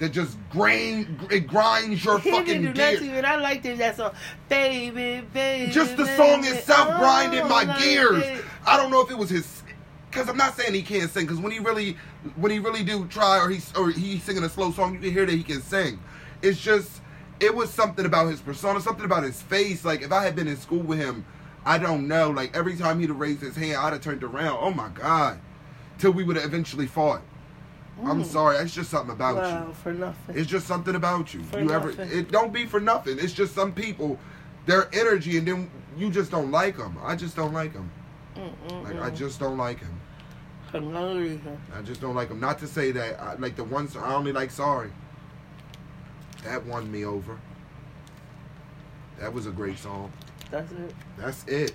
that 0.01 0.11
just 0.11 0.35
grain 0.49 1.19
it 1.29 1.41
grinds 1.47 2.03
your 2.03 2.17
fucking 2.19 2.45
didn't 2.45 2.73
do 2.73 2.81
nothing, 2.81 2.99
gears. 3.07 3.17
and 3.17 3.25
I 3.25 3.35
liked 3.35 3.65
it. 3.67 3.77
That 3.77 3.95
song, 3.97 4.13
baby, 4.49 5.23
baby. 5.31 5.71
Just 5.71 5.95
the 5.95 6.05
baby. 6.05 6.17
song 6.17 6.43
itself 6.43 6.87
Oh, 6.91 6.97
grinded 6.97 7.43
my 7.45 7.63
oh, 7.63 7.67
like 7.67 7.79
gears. 7.79 8.23
it. 8.25 8.43
I 8.65 8.77
don't 8.77 8.89
know 8.89 9.01
if 9.01 9.11
it 9.11 9.17
was 9.17 9.29
his, 9.29 9.61
because 10.09 10.27
I'm 10.27 10.37
not 10.37 10.57
saying 10.57 10.73
he 10.73 10.81
can't 10.81 11.09
sing. 11.11 11.25
Because 11.27 11.39
when 11.39 11.51
he 11.51 11.59
really, 11.59 11.97
when 12.35 12.51
he 12.51 12.57
really 12.57 12.83
do 12.83 13.05
try, 13.09 13.37
or 13.37 13.47
he's 13.49 13.71
or 13.77 13.91
he's 13.91 14.23
singing 14.23 14.43
a 14.43 14.49
slow 14.49 14.71
song, 14.71 14.95
you 14.95 14.99
can 14.99 15.11
hear 15.11 15.25
that 15.27 15.35
he 15.35 15.43
can 15.43 15.61
sing. 15.61 15.99
It's 16.41 16.59
just, 16.59 16.99
it 17.39 17.53
was 17.53 17.69
something 17.71 18.07
about 18.07 18.25
his 18.27 18.41
persona, 18.41 18.81
something 18.81 19.05
about 19.05 19.21
his 19.21 19.39
face. 19.39 19.85
Like 19.85 20.01
if 20.01 20.11
I 20.11 20.23
had 20.23 20.35
been 20.35 20.47
in 20.47 20.57
school 20.57 20.79
with 20.81 20.97
him, 20.97 21.23
I 21.63 21.77
don't 21.77 22.07
know. 22.07 22.31
Like 22.31 22.57
every 22.57 22.75
time 22.75 22.99
he'd 22.99 23.09
have 23.09 23.19
raised 23.19 23.41
his 23.41 23.55
hand, 23.55 23.75
I'd 23.77 23.93
have 23.93 24.01
turned 24.01 24.23
around. 24.23 24.57
Oh 24.61 24.71
my 24.71 24.89
god, 24.89 25.39
till 25.99 26.09
we 26.11 26.23
would 26.23 26.37
have 26.37 26.45
eventually 26.45 26.87
fought. 26.87 27.21
I'm 28.03 28.23
Mm. 28.23 28.25
sorry, 28.25 28.57
it's 28.57 28.73
just 28.73 28.89
something 28.89 29.11
about 29.13 29.35
you. 29.35 29.41
Wow, 29.41 29.73
for 29.83 29.93
nothing. 29.93 30.37
It's 30.37 30.49
just 30.49 30.65
something 30.65 30.95
about 30.95 31.33
you. 31.33 31.43
For 31.43 31.59
you 31.59 31.71
ever? 31.71 31.89
nothing. 31.89 32.09
It 32.11 32.31
don't 32.31 32.51
be 32.51 32.65
for 32.65 32.79
nothing. 32.79 33.17
It's 33.19 33.33
just 33.33 33.53
some 33.53 33.71
people, 33.73 34.17
their 34.65 34.89
energy, 34.93 35.37
and 35.37 35.47
then 35.47 35.69
you 35.97 36.09
just 36.09 36.31
don't 36.31 36.49
like 36.51 36.77
them. 36.77 36.97
I 37.03 37.15
just 37.15 37.35
don't 37.35 37.53
like 37.53 37.73
them. 37.73 37.91
Like 38.83 38.99
I 39.01 39.09
just 39.11 39.39
don't 39.39 39.57
like 39.57 39.79
him. 39.79 39.99
For 40.71 40.79
no 40.79 41.15
reason. 41.17 41.59
I 41.77 41.81
just 41.81 41.99
don't 42.01 42.15
like 42.15 42.29
him. 42.29 42.39
Not 42.39 42.57
to 42.59 42.67
say 42.67 42.91
that 42.91 43.19
I, 43.21 43.35
like 43.35 43.55
the 43.55 43.65
ones 43.65 43.95
I 43.97 44.13
only 44.15 44.31
like. 44.31 44.49
Sorry, 44.51 44.89
that 46.43 46.65
won 46.65 46.89
me 46.91 47.05
over. 47.05 47.37
That 49.19 49.31
was 49.33 49.45
a 49.45 49.51
great 49.51 49.77
song. 49.77 50.11
That's 50.49 50.71
it. 50.71 50.95
That's 51.17 51.43
it. 51.45 51.73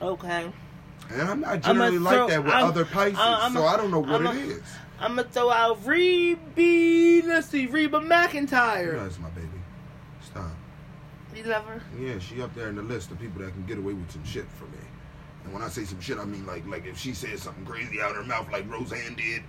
Okay. 0.00 0.52
And 1.10 1.22
I'm 1.22 1.40
not 1.40 1.60
generally 1.62 1.98
like 1.98 2.14
throw- 2.16 2.28
that 2.28 2.44
with 2.44 2.52
I'm- 2.52 2.66
other 2.66 2.84
Pisces, 2.84 3.18
I'm- 3.18 3.52
so 3.54 3.64
I 3.66 3.76
don't 3.76 3.90
know 3.90 3.98
what 3.98 4.24
I'm- 4.26 4.36
it 4.36 4.44
is. 4.48 4.62
I'm 5.00 5.16
gonna 5.16 5.28
throw 5.28 5.50
out 5.50 5.84
Reba. 5.86 7.26
Let's 7.26 7.48
see, 7.48 7.66
Reba 7.66 7.98
You 7.98 8.04
McEntire. 8.08 8.92
know, 8.94 9.02
that's 9.04 9.18
my 9.18 9.30
baby. 9.30 9.48
Stop. 10.22 10.50
You 11.34 11.44
love 11.44 11.64
her? 11.66 11.80
Yeah, 11.98 12.18
she 12.18 12.42
up 12.42 12.54
there 12.54 12.68
in 12.68 12.76
the 12.76 12.82
list 12.82 13.10
of 13.10 13.18
people 13.20 13.42
that 13.42 13.52
can 13.52 13.64
get 13.64 13.78
away 13.78 13.92
with 13.94 14.10
some 14.10 14.24
shit 14.24 14.46
for 14.58 14.64
me. 14.66 14.78
And 15.44 15.54
when 15.54 15.62
I 15.62 15.68
say 15.68 15.84
some 15.84 16.00
shit, 16.00 16.18
I 16.18 16.24
mean 16.24 16.44
like 16.46 16.66
like 16.66 16.86
if 16.86 16.98
she 16.98 17.14
says 17.14 17.42
something 17.42 17.64
crazy 17.64 18.00
out 18.00 18.10
of 18.10 18.16
her 18.16 18.24
mouth 18.24 18.50
like 18.52 18.70
Roseanne 18.70 19.14
did, 19.14 19.42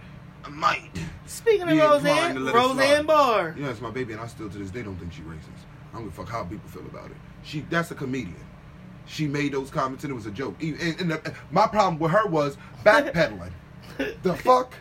I 0.45 0.49
might. 0.49 0.89
Speaking 1.25 1.63
of 1.69 1.77
Roseanne, 1.77 2.35
to 2.35 2.39
let 2.41 2.55
Roseanne 2.55 2.77
slide. 2.77 3.07
Barr. 3.07 3.55
Yeah, 3.59 3.69
it's 3.69 3.81
my 3.81 3.91
baby, 3.91 4.13
and 4.13 4.21
I 4.21 4.27
still 4.27 4.49
to 4.49 4.57
this 4.57 4.71
day 4.71 4.83
don't 4.83 4.95
think 4.97 5.11
she 5.11 5.21
racist. 5.21 5.65
I 5.91 5.95
don't 5.97 6.05
give 6.05 6.13
a 6.13 6.15
fuck 6.23 6.29
how 6.29 6.43
people 6.45 6.69
feel 6.69 6.85
about 6.85 7.07
it. 7.11 7.17
She 7.43 7.61
that's 7.69 7.91
a 7.91 7.95
comedian. 7.95 8.35
She 9.07 9.27
made 9.27 9.51
those 9.51 9.69
comments 9.69 10.03
and 10.05 10.11
it 10.11 10.15
was 10.15 10.27
a 10.27 10.31
joke. 10.31 10.55
E- 10.63 10.75
And, 10.79 11.01
and 11.01 11.11
the, 11.11 11.33
my 11.51 11.67
problem 11.67 11.99
with 11.99 12.11
her 12.11 12.27
was 12.27 12.55
backpedaling. 12.85 13.51
the 14.23 14.33
fuck? 14.35 14.73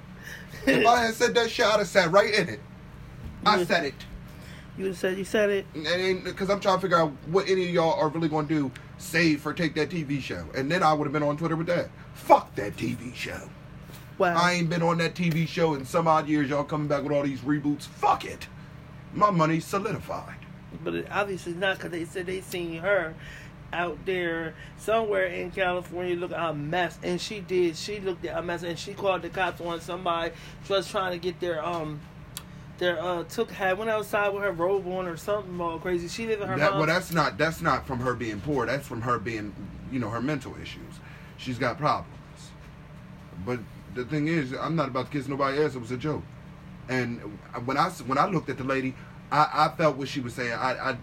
If 0.67 0.87
I 0.87 1.05
had 1.07 1.15
said 1.15 1.35
that 1.35 1.51
shit, 1.51 1.67
I'd 1.67 1.79
have 1.79 1.89
sat 1.89 2.11
right 2.11 2.33
in 2.33 2.49
it. 2.49 2.61
I 3.45 3.65
said 3.65 3.85
it. 3.87 3.95
You 4.79 4.95
said 4.95 5.19
you 5.19 5.25
said 5.25 5.51
it. 5.51 6.25
Because 6.25 6.49
I'm 6.51 6.61
trying 6.61 6.77
to 6.77 6.81
figure 6.81 6.99
out 6.99 7.13
what 7.27 7.49
any 7.49 7.65
of 7.65 7.71
y'all 7.71 8.01
are 8.01 8.09
really 8.09 8.29
going 8.29 8.47
to 8.49 8.55
do, 8.55 8.73
save 8.99 9.41
for 9.41 9.53
Take 9.53 9.75
That 9.75 9.91
TV 9.91 10.21
show. 10.21 10.47
And 10.55 10.71
then 10.71 10.83
I 10.83 10.93
would 10.93 11.05
have 11.05 11.13
been 11.13 11.23
on 11.23 11.37
Twitter 11.37 11.57
with 11.57 11.67
that. 11.67 11.91
Fuck 12.15 12.55
that 12.55 12.77
TV 12.77 13.15
show. 13.15 13.51
Wow. 14.19 14.37
I 14.37 14.53
ain't 14.53 14.69
been 14.69 14.83
on 14.83 14.99
that 14.99 15.15
TV 15.15 15.49
show 15.49 15.75
in 15.75 15.85
some 15.85 16.07
odd 16.07 16.29
years. 16.29 16.51
Y'all 16.51 16.65
coming 16.65 16.89
back 16.89 17.03
with 17.03 17.13
all 17.13 17.23
these 17.23 17.41
reboots. 17.41 17.85
Fuck 17.85 18.25
it. 18.25 18.47
My 19.15 19.31
money's 19.31 19.65
solidified. 19.65 20.37
but 20.85 20.95
it 20.95 21.07
obviously 21.11 21.55
not 21.55 21.77
because 21.79 21.91
they 21.91 22.05
said 22.05 22.27
they 22.27 22.41
seen 22.43 22.79
her 22.79 23.15
out 23.73 23.99
there 24.05 24.55
somewhere 24.79 25.27
in 25.27 25.51
California 25.51 26.17
looking 26.17 26.37
a 26.37 26.53
mess, 26.53 26.99
and 27.03 27.21
she 27.21 27.41
did. 27.41 27.77
She 27.77 28.01
looked 28.01 28.25
at 28.25 28.37
a 28.39 28.43
mess, 28.43 28.63
and 28.63 28.79
she 28.79 28.95
called 28.95 29.23
the 29.23 29.29
cops 29.29 29.61
on 29.61 29.81
somebody 29.81 30.33
was 30.69 30.89
trying 30.89 31.13
to 31.13 31.19
get 31.19 31.41
their 31.41 31.65
um 31.65 32.01
their 32.79 33.03
uh 33.03 33.25
took 33.25 33.51
had 33.51 33.77
went 33.79 33.91
outside 33.91 34.31
with 34.31 34.43
her 34.43 34.53
robe 34.53 34.87
on 34.87 35.07
or 35.07 35.17
something 35.17 35.61
all 35.61 35.79
crazy. 35.79 36.09
She 36.09 36.27
live 36.27 36.41
in 36.41 36.49
her 36.49 36.59
That, 36.59 36.73
mom's 36.73 36.87
well, 36.87 36.95
that's 36.95 37.13
not 37.13 37.39
that's 37.39 37.61
not 37.61 37.87
from 37.87 38.01
her 38.01 38.15
being 38.15 38.41
poor. 38.41 38.67
That's 38.67 38.87
from 38.87 39.03
her 39.03 39.19
being, 39.19 39.55
you 39.93 39.99
know, 39.99 40.09
her 40.09 40.23
mental 40.23 40.55
issues. 40.61 41.01
She's 41.37 41.59
got 41.59 41.79
problems. 41.79 42.09
But 43.45 43.61
the 43.95 44.05
thing 44.05 44.29
is, 44.29 44.53
I'm 44.53 44.77
not 44.77 44.89
about 44.89 45.07
to 45.07 45.13
kiss 45.13 45.29
nobody 45.29 45.63
else. 45.63 45.75
It 45.75 45.81
was 45.81 45.91
a 45.91 45.97
joke. 45.97 46.23
And 46.89 47.21
when 47.65 47.77
I 47.77 47.91
when 47.91 48.19
I 48.19 48.27
looked 48.27 48.49
at 48.51 48.59
the 48.59 48.65
lady, 48.65 48.95
I, 49.31 49.49
I 49.53 49.77
felt 49.77 49.97
what 49.97 50.09
she 50.09 50.21
was 50.21 50.35
saying. 50.35 50.53
I, 50.53 50.91
I 50.91 50.97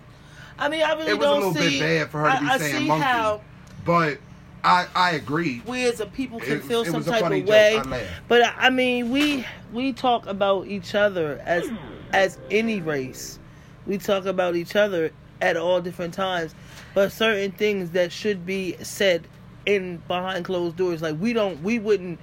I 0.59 0.69
mean, 0.69 0.81
I 0.83 0.93
really 0.93 1.11
it 1.11 1.17
was 1.17 1.27
a 1.27 1.29
don't 1.29 1.37
little 1.39 1.53
see. 1.69 1.79
bit 1.79 1.99
bad 2.01 2.09
for 2.09 2.19
her 2.21 2.31
to 2.35 2.39
be 2.41 2.47
I, 2.49 2.53
I 2.53 2.57
saying 2.57 2.87
monkey. 2.87 3.03
how 3.05 3.41
but 3.85 4.17
I 4.63 4.87
I 4.95 5.11
agreed. 5.11 5.65
we 5.65 5.85
as 5.85 5.99
a 5.99 6.05
people 6.07 6.39
can 6.39 6.53
It- 6.57 6.63
feel 6.63 6.81
it 6.81 6.91
some 6.91 7.01
a 7.01 7.05
type 7.05 7.23
of 7.23 7.31
joke. 7.31 7.47
way. 7.47 7.77
I. 7.77 8.07
But 8.27 8.53
I 8.57 8.69
mean, 8.69 9.11
we 9.11 9.45
we 9.71 9.93
talk 9.93 10.25
about 10.27 10.67
each 10.67 10.95
other 10.95 11.39
as 11.45 11.69
as 12.11 12.37
any 12.51 12.81
race. 12.81 13.39
We 13.85 13.97
talk 13.97 14.25
about 14.25 14.55
each 14.55 14.75
other 14.75 15.11
at 15.41 15.55
all 15.55 15.79
different 15.81 16.13
times, 16.13 16.53
but 16.93 17.11
certain 17.11 17.51
things 17.51 17.91
that 17.91 18.11
should 18.11 18.45
be 18.45 18.75
said 18.81 19.27
in 19.65 19.97
behind 20.07 20.43
closed 20.45 20.75
doors, 20.77 21.01
like 21.01 21.17
we 21.19 21.33
don't, 21.33 21.61
we 21.61 21.77
wouldn't. 21.79 22.19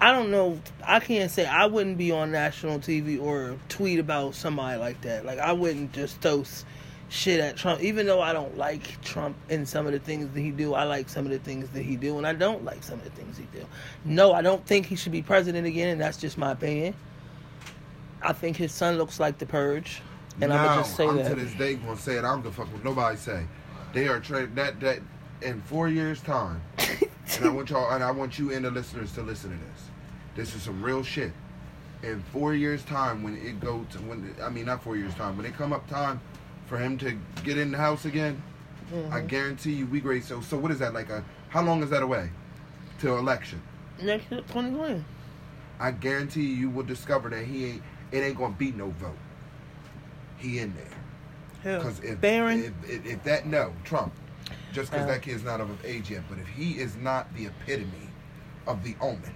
I 0.00 0.10
don't 0.10 0.30
know. 0.32 0.58
I 0.84 0.98
can't 1.00 1.30
say 1.30 1.46
I 1.46 1.66
wouldn't 1.66 1.96
be 1.96 2.10
on 2.10 2.32
national 2.32 2.80
TV 2.80 3.20
or 3.22 3.56
tweet 3.68 4.00
about 4.00 4.34
somebody 4.34 4.78
like 4.80 5.00
that. 5.02 5.24
Like 5.24 5.38
I 5.38 5.52
wouldn't 5.52 5.92
just 5.92 6.20
toast 6.20 6.66
shit 7.12 7.40
at 7.40 7.56
Trump, 7.56 7.82
even 7.82 8.06
though 8.06 8.22
I 8.22 8.32
don't 8.32 8.56
like 8.56 9.00
Trump 9.02 9.36
and 9.50 9.68
some 9.68 9.86
of 9.86 9.92
the 9.92 9.98
things 9.98 10.32
that 10.32 10.40
he 10.40 10.50
do. 10.50 10.72
I 10.74 10.84
like 10.84 11.08
some 11.08 11.26
of 11.26 11.30
the 11.30 11.38
things 11.38 11.68
that 11.70 11.82
he 11.82 11.94
do, 11.94 12.16
and 12.16 12.26
I 12.26 12.32
don't 12.32 12.64
like 12.64 12.82
some 12.82 12.98
of 12.98 13.04
the 13.04 13.10
things 13.10 13.36
he 13.36 13.44
do. 13.52 13.64
No, 14.04 14.32
I 14.32 14.40
don't 14.40 14.64
think 14.66 14.86
he 14.86 14.96
should 14.96 15.12
be 15.12 15.20
president 15.20 15.66
again, 15.66 15.90
and 15.90 16.00
that's 16.00 16.16
just 16.16 16.38
my 16.38 16.52
opinion. 16.52 16.94
I 18.22 18.32
think 18.32 18.56
his 18.56 18.72
son 18.72 18.96
looks 18.96 19.20
like 19.20 19.38
the 19.38 19.46
Purge, 19.46 20.00
and 20.40 20.48
now, 20.48 20.58
I'm 20.58 20.66
gonna 20.66 20.82
just 20.82 20.96
say 20.96 21.06
I'm 21.06 21.16
that. 21.16 21.28
to 21.28 21.34
this 21.34 21.52
day 21.54 21.74
gonna 21.74 21.96
say 21.96 22.16
it. 22.16 22.20
I 22.20 22.32
don't 22.32 22.42
give 22.42 22.58
a 22.58 22.64
fuck 22.64 22.72
what 22.72 22.82
nobody 22.82 23.16
say. 23.16 23.44
They 23.92 24.08
are 24.08 24.20
tra- 24.20 24.46
that 24.46 24.80
that 24.80 25.00
in 25.42 25.60
four 25.62 25.88
years 25.88 26.20
time, 26.22 26.62
and 26.78 27.44
I 27.44 27.48
want 27.50 27.68
y'all 27.68 27.90
and 27.90 28.02
I 28.02 28.10
want 28.10 28.38
you 28.38 28.52
and 28.52 28.64
the 28.64 28.70
listeners 28.70 29.12
to 29.12 29.22
listen 29.22 29.50
to 29.50 29.56
this. 29.56 29.84
This 30.34 30.56
is 30.56 30.62
some 30.62 30.82
real 30.82 31.02
shit. 31.02 31.32
In 32.02 32.22
four 32.32 32.54
years 32.54 32.82
time, 32.84 33.22
when 33.22 33.36
it 33.36 33.60
go 33.60 33.84
to 33.90 33.98
when 33.98 34.34
I 34.42 34.48
mean 34.48 34.64
not 34.64 34.82
four 34.82 34.96
years 34.96 35.14
time, 35.14 35.36
when 35.36 35.44
it 35.44 35.54
come 35.54 35.72
up 35.72 35.86
time 35.90 36.20
for 36.72 36.78
him 36.78 36.96
to 36.96 37.14
get 37.44 37.58
in 37.58 37.70
the 37.70 37.76
house 37.76 38.06
again, 38.06 38.42
I 39.10 39.20
Mhm. 39.20 39.26
guarantee 39.28 39.72
you 39.72 39.84
we 39.86 40.00
great. 40.00 40.24
So 40.24 40.40
so 40.40 40.56
what 40.56 40.70
is 40.70 40.78
that 40.78 40.94
like 40.94 41.10
a? 41.10 41.22
How 41.50 41.60
long 41.62 41.82
is 41.82 41.90
that 41.90 42.02
away? 42.02 42.30
Till 42.98 43.18
election. 43.18 43.60
Next 44.02 44.30
year, 44.30 44.40
2020. 44.40 45.04
I 45.78 45.90
guarantee 45.90 46.40
you, 46.44 46.54
you 46.56 46.70
will 46.70 46.82
discover 46.84 47.28
that 47.28 47.44
he 47.44 47.66
ain't. 47.66 47.82
It 48.10 48.20
ain't 48.20 48.38
gonna 48.38 48.54
be 48.54 48.70
no 48.72 48.86
vote. 48.88 49.18
He 50.38 50.60
in 50.60 50.72
there. 50.74 50.86
Hell, 51.62 51.78
Because 51.80 52.00
if, 52.00 52.20
Barron. 52.22 52.64
if, 52.64 52.90
if 52.90 53.04
if 53.06 53.22
that 53.24 53.46
no 53.46 53.74
Trump, 53.84 54.14
just 54.72 54.90
because 54.90 55.04
Uh. 55.04 55.08
that 55.12 55.20
kid's 55.20 55.44
not 55.44 55.60
of 55.60 55.68
age 55.84 56.10
yet, 56.10 56.22
but 56.30 56.38
if 56.38 56.48
he 56.48 56.78
is 56.78 56.96
not 56.96 57.32
the 57.36 57.46
epitome 57.48 58.08
of 58.66 58.82
the 58.82 58.96
omen, 58.98 59.34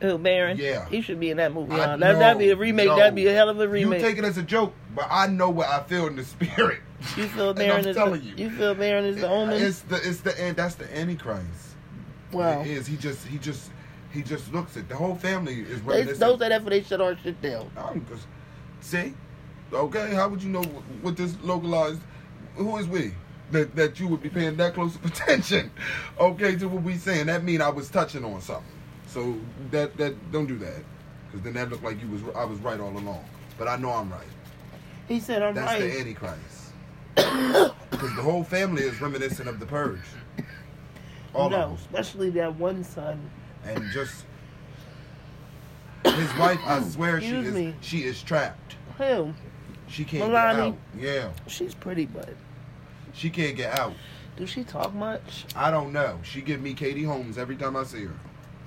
Who, 0.00 0.16
Barron? 0.18 0.56
Yeah. 0.58 0.86
He 0.88 1.00
should 1.02 1.20
be 1.20 1.30
in 1.30 1.36
that 1.38 1.52
movie. 1.54 1.72
I? 1.74 1.96
That, 1.96 2.18
that'd 2.18 2.38
be 2.38 2.50
a 2.50 2.56
remake. 2.56 2.86
yo, 2.86 2.96
that'd 2.96 3.14
be 3.14 3.26
a 3.26 3.32
hell 3.34 3.48
of 3.50 3.58
a 3.60 3.68
remake. 3.68 4.00
You 4.00 4.06
take 4.06 4.18
it 4.18 4.24
as 4.24 4.36
a 4.38 4.42
joke, 4.42 4.74
but 4.96 5.06
I 5.10 5.28
know 5.28 5.50
what 5.50 5.68
I 5.68 5.82
feel 5.84 6.06
in 6.08 6.16
the 6.16 6.24
spirit. 6.34 6.80
You 7.16 7.28
feel 7.28 7.54
Barron 7.54 7.84
I'm 7.84 7.86
is 7.86 7.94
telling 7.94 8.20
the, 8.22 8.26
you. 8.26 8.34
you 8.36 8.50
feel 8.50 8.74
Barron 8.74 9.04
is 9.04 9.16
the 9.16 9.28
omen. 9.28 9.62
It's 9.62 9.80
the 9.82 9.96
it's 9.96 10.20
the 10.22 10.40
and 10.40 10.56
that's 10.56 10.74
the 10.74 10.92
antichrist. 10.96 11.76
wow. 12.32 12.62
It 12.62 12.66
is. 12.68 12.86
He 12.86 12.96
just 12.96 13.24
he 13.28 13.38
just 13.38 13.70
he 14.12 14.22
just 14.22 14.52
looks 14.52 14.76
at 14.76 14.88
the 14.88 14.96
whole 14.96 15.14
family 15.14 15.60
is 15.60 15.80
reminiscent. 15.82 16.18
those 16.18 16.40
are 16.40 16.48
that 16.48 16.64
for 16.64 16.70
they 16.70 16.82
shut 16.82 17.00
our 17.00 17.16
shit 17.18 17.40
down. 17.42 17.70
I'm 17.76 18.04
just 18.08 18.26
see. 18.80 19.14
Okay, 19.72 20.14
how 20.14 20.28
would 20.28 20.42
you 20.42 20.48
know 20.48 20.62
what 21.02 21.16
this 21.16 21.36
localized? 21.42 22.00
Who 22.56 22.76
is 22.78 22.88
we? 22.88 23.12
That 23.50 23.76
that 23.76 24.00
you 24.00 24.08
would 24.08 24.22
be 24.22 24.30
paying 24.30 24.56
that 24.56 24.74
close 24.74 24.96
of 24.96 25.04
attention, 25.12 25.70
okay, 26.18 26.56
to 26.56 26.68
what 26.68 26.82
we 26.82 26.96
saying? 26.96 27.26
That 27.26 27.44
mean 27.44 27.60
I 27.60 27.68
was 27.68 27.90
touching 27.90 28.24
on 28.24 28.40
something. 28.40 28.64
So 29.06 29.36
that 29.70 29.96
that 29.98 30.32
don't 30.32 30.46
do 30.46 30.56
that, 30.58 30.82
because 31.26 31.44
then 31.44 31.52
that 31.54 31.68
looked 31.70 31.84
like 31.84 32.00
you 32.00 32.08
was 32.08 32.22
I 32.34 32.44
was 32.44 32.58
right 32.60 32.80
all 32.80 32.96
along. 32.96 33.24
But 33.58 33.68
I 33.68 33.76
know 33.76 33.90
I'm 33.90 34.10
right. 34.10 34.26
He 35.08 35.20
said, 35.20 35.42
"I'm 35.42 35.54
That's 35.54 35.78
the. 35.80 35.98
Antichrist. 36.00 36.72
Because 37.14 38.14
the 38.14 38.22
whole 38.22 38.44
family 38.44 38.82
is 38.82 39.00
reminiscent 39.00 39.48
of 39.48 39.58
the 39.60 39.66
purge. 39.66 40.00
All 41.34 41.48
no, 41.50 41.74
especially 41.80 42.30
that 42.30 42.54
one 42.56 42.82
son. 42.84 43.30
And 43.64 43.84
just 43.90 44.24
his 46.04 46.34
wife, 46.38 46.60
I 46.66 46.82
swear 46.82 47.20
she 47.20 47.28
is 47.28 47.52
me. 47.54 47.74
she 47.80 48.04
is 48.04 48.22
trapped. 48.22 48.76
Who? 48.98 49.32
She 49.88 50.04
can't 50.04 50.30
Melania. 50.30 50.74
get 50.96 51.10
out. 51.10 51.14
Yeah. 51.14 51.30
She's 51.46 51.74
pretty, 51.74 52.06
but 52.06 52.30
She 53.12 53.30
can't 53.30 53.56
get 53.56 53.78
out. 53.78 53.94
do 54.36 54.46
she 54.46 54.64
talk 54.64 54.94
much? 54.94 55.44
I 55.54 55.70
don't 55.70 55.92
know. 55.92 56.18
She 56.22 56.40
give 56.42 56.60
me 56.60 56.74
Katie 56.74 57.04
Holmes 57.04 57.38
every 57.38 57.56
time 57.56 57.76
I 57.76 57.84
see 57.84 58.04
her. 58.04 58.14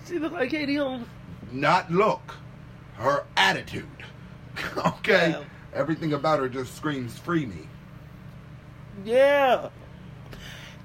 She 0.08 0.18
look 0.20 0.34
like 0.34 0.50
Katie 0.50 0.76
Holmes. 0.76 1.08
Not 1.52 1.92
look, 1.92 2.36
her 2.96 3.26
attitude. 3.38 3.86
okay, 4.78 5.32
Yeah. 5.32 5.44
Everything 5.74 6.14
about 6.14 6.40
her 6.40 6.50
just 6.50 6.76
screams 6.76 7.18
free 7.18 7.46
me. 7.46 7.68
Yeah. 9.06 9.70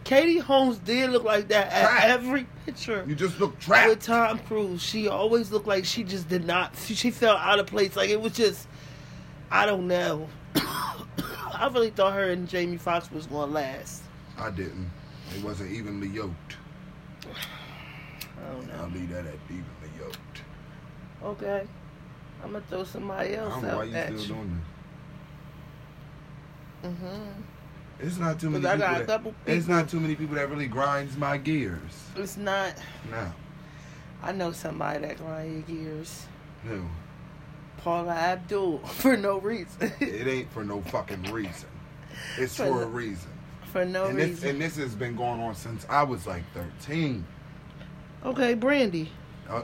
Katie 0.04 0.38
Holmes 0.38 0.78
did 0.78 1.10
look 1.10 1.24
like 1.24 1.48
that 1.48 1.72
at 1.72 1.88
Trapped. 1.88 2.06
every 2.06 2.46
picture. 2.66 3.04
You 3.08 3.14
just 3.14 3.40
look 3.40 3.58
trapped. 3.58 3.88
with. 3.88 4.02
Tom 4.02 4.38
Cruise, 4.40 4.82
she 4.82 5.08
always 5.08 5.50
looked 5.50 5.66
like 5.66 5.84
she 5.86 6.04
just 6.04 6.28
did 6.28 6.44
not. 6.46 6.76
She, 6.76 6.94
she 6.94 7.10
felt 7.10 7.40
out 7.40 7.58
of 7.58 7.66
place. 7.66 7.96
Like 7.96 8.10
it 8.10 8.20
was 8.20 8.32
just, 8.34 8.68
I 9.50 9.64
don't 9.64 9.88
know. 9.88 10.28
I 10.54 11.70
really 11.72 11.90
thought 11.90 12.12
her 12.14 12.30
and 12.30 12.46
Jamie 12.48 12.76
Foxx 12.76 13.10
was 13.10 13.26
gonna 13.26 13.50
last. 13.50 14.02
I 14.36 14.50
didn't. 14.50 14.90
It 15.36 15.42
wasn't 15.42 15.72
evenly 15.72 16.08
yoked. 16.08 16.56
I 17.24 18.52
don't 18.52 18.70
I'll 18.72 18.88
know. 18.90 18.94
leave 18.94 19.08
that 19.10 19.24
at 19.26 19.34
evenly 19.48 19.64
yoked. 19.98 20.42
Okay, 21.22 21.66
I'm 22.42 22.52
gonna 22.52 22.64
throw 22.68 22.84
somebody 22.84 23.36
I 23.36 23.38
else 23.40 23.54
don't 23.54 23.62
know 23.62 23.76
why 23.78 23.82
out 23.84 23.88
you 23.88 23.94
at 23.96 24.12
you. 24.12 24.18
Doing 26.84 26.94
hmm. 26.96 27.40
It's 28.00 28.18
not 28.18 28.40
too 28.40 28.50
many 28.50 28.66
I 28.66 28.76
got 28.76 28.96
a 28.96 28.98
that, 28.98 29.06
couple 29.06 29.34
It's 29.46 29.66
not 29.68 29.88
too 29.88 30.00
many 30.00 30.14
people 30.14 30.34
that 30.36 30.50
really 30.50 30.66
grinds 30.66 31.16
my 31.16 31.36
gears. 31.38 31.80
It's 32.16 32.36
not. 32.36 32.74
No. 33.10 33.32
I 34.22 34.32
know 34.32 34.52
somebody 34.52 35.00
that 35.06 35.18
grinds 35.18 35.68
your 35.68 35.78
gears. 35.78 36.26
No. 36.64 36.84
Paula 37.78 38.12
Abdul 38.12 38.78
for 38.86 39.16
no 39.16 39.38
reason. 39.38 39.92
It 40.00 40.26
ain't 40.26 40.50
for 40.52 40.64
no 40.64 40.80
fucking 40.82 41.22
reason. 41.32 41.68
It's 42.38 42.56
For 42.56 42.66
for 42.66 42.82
a 42.82 42.86
reason. 42.86 43.30
for 43.72 43.84
no 43.84 44.06
and 44.06 44.18
this 44.18 44.28
reason. 44.30 44.48
and 44.50 44.60
this 44.60 44.76
has 44.76 44.94
been 44.94 45.14
going 45.16 45.40
on 45.40 45.54
since 45.54 45.86
I 45.88 46.02
was 46.02 46.26
like 46.26 46.42
13. 46.54 47.24
okay, 48.24 48.54
Brandy. 48.54 49.10
Uh, 49.48 49.62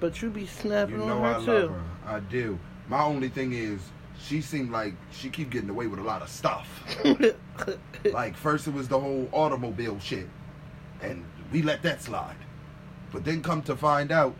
But 0.00 0.22
you 0.22 0.30
be 0.30 0.46
snapping 0.46 0.98
you 1.00 1.06
know 1.06 1.18
on 1.18 1.24
I 1.24 1.32
her 1.34 1.38
love 1.40 1.44
too. 1.46 1.68
her. 1.68 1.82
I 2.06 2.20
do. 2.20 2.58
My 2.88 3.02
only 3.02 3.28
thing 3.28 3.52
is, 3.52 3.80
she 4.20 4.40
seemed 4.40 4.70
like 4.70 4.94
she 5.12 5.28
keep 5.30 5.50
getting 5.50 5.70
away 5.70 5.86
with 5.86 5.98
a 5.98 6.02
lot 6.02 6.22
of 6.22 6.28
stuff. 6.28 6.68
like 8.04 8.36
first 8.36 8.66
it 8.66 8.74
was 8.74 8.88
the 8.88 8.98
whole 8.98 9.28
automobile 9.32 9.98
shit, 9.98 10.28
and 11.02 11.24
we 11.52 11.62
let 11.62 11.82
that 11.82 12.02
slide. 12.02 12.36
But 13.12 13.24
then 13.24 13.42
come 13.42 13.62
to 13.62 13.76
find 13.76 14.12
out 14.12 14.34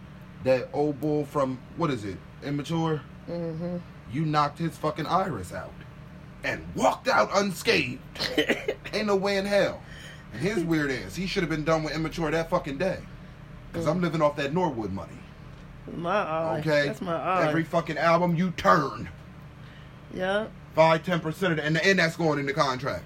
that 0.45 0.69
old 0.73 1.01
bull 1.01 1.25
from 1.25 1.59
what 1.77 1.91
is 1.91 2.05
it, 2.05 2.19
immature? 2.45 3.03
hmm 3.27 3.79
You 4.13 4.25
knocked 4.25 4.59
his 4.59 4.77
fucking 4.77 5.07
iris 5.07 5.53
out, 5.53 5.73
and 6.45 6.65
walked 6.75 7.09
out 7.09 7.31
unscathed. 7.35 8.01
Ain't 8.93 9.07
no 9.07 9.17
way 9.17 9.37
in 9.39 9.45
hell. 9.47 9.83
And 10.33 10.43
his 10.43 10.63
weird 10.63 10.91
ass, 10.93 11.17
he 11.17 11.27
should 11.27 11.43
have 11.43 11.51
been 11.51 11.65
done 11.65 11.83
with 11.83 11.95
immature 11.95 12.31
that 12.31 12.51
fucking 12.51 12.79
day. 12.79 12.99
Cause 13.73 13.87
I'm 13.87 14.01
living 14.01 14.21
off 14.21 14.35
that 14.37 14.53
Norwood 14.53 14.93
money. 14.93 15.13
My 15.97 16.23
eye. 16.23 16.59
Okay? 16.59 16.87
That's 16.87 17.01
my 17.01 17.15
eye. 17.17 17.47
Every 17.49 17.63
fucking 17.65 17.99
album 17.99 18.35
you 18.35 18.51
turn, 18.53 19.09
yeah. 20.15 20.47
five, 20.75 21.05
ten 21.05 21.21
percent 21.21 21.53
of 21.53 21.59
it, 21.59 21.65
and, 21.65 21.77
and 21.79 21.99
that's 21.99 22.17
going 22.17 22.39
in 22.39 22.47
the 22.47 22.53
contract. 22.53 23.05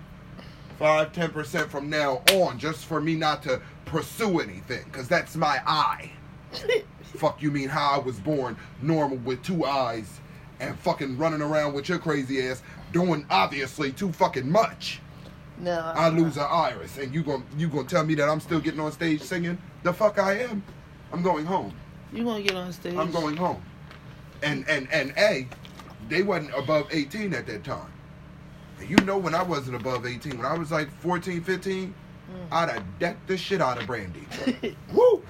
Five, 0.79 1.13
ten 1.13 1.31
percent 1.31 1.71
from 1.71 1.89
now 1.89 2.23
on, 2.33 2.59
just 2.59 2.85
for 2.87 3.01
me 3.01 3.15
not 3.15 3.43
to 3.45 3.61
pursue 3.85 4.41
anything, 4.41 4.85
cause 4.91 5.09
that's 5.09 5.37
my 5.37 5.61
eye. 5.67 6.11
Fuck 7.03 7.43
you 7.43 7.51
mean 7.51 7.69
how 7.69 7.93
I 7.93 7.99
was 7.99 8.19
born 8.19 8.57
normal 8.83 9.19
with 9.19 9.43
two 9.43 9.65
eyes 9.65 10.21
and 10.61 10.79
fucking 10.81 11.17
running 11.17 11.43
around 11.43 11.75
with 11.75 11.89
your 11.89 11.99
crazy 11.99 12.49
ass 12.49 12.63
doing 12.93 13.27
obviously 13.31 13.93
too 13.93 14.13
fucking 14.13 14.51
much. 14.51 15.01
No, 15.59 15.93
I 15.95 16.09
lose 16.09 16.37
an 16.37 16.47
iris 16.51 16.99
and 16.99 17.15
you 17.15 17.23
gon' 17.23 17.45
you 17.57 17.69
gonna 17.69 17.87
tell 17.87 18.05
me 18.05 18.15
that 18.17 18.29
I'm 18.29 18.41
still 18.41 18.61
getting 18.61 18.81
on 18.81 18.91
stage 18.91 19.23
singing? 19.23 19.59
The 19.85 19.93
fuck 19.93 20.19
I 20.19 20.41
am. 20.41 20.63
I'm 21.13 21.23
going 21.23 21.47
home. 21.47 21.73
You 22.13 22.25
gonna 22.25 22.43
get 22.43 22.57
on 22.57 22.73
stage? 22.73 22.95
I'm 22.97 23.13
going 23.13 23.37
home. 23.37 23.63
And 24.43 24.69
and 24.69 24.91
and 24.93 25.13
A, 25.17 25.47
they 26.09 26.23
wasn't 26.23 26.55
above 26.57 26.89
18 26.91 27.35
at 27.35 27.47
that 27.47 27.65
time. 27.65 27.93
And 28.79 28.89
you 28.89 28.97
know 29.05 29.19
when 29.19 29.35
I 29.35 29.43
wasn't 29.43 29.77
above 29.77 30.07
18, 30.07 30.37
when 30.37 30.47
I 30.47 30.57
was 30.57 30.71
like 30.71 30.91
14, 31.01 31.43
15, 31.43 31.89
mm. 31.89 31.95
I'd 32.51 32.71
have 32.71 32.85
decked 32.99 33.27
the 33.27 33.37
shit 33.37 33.61
out 33.61 33.81
of 33.81 33.87
Brandy. 33.87 34.27
Woo! 34.93 35.23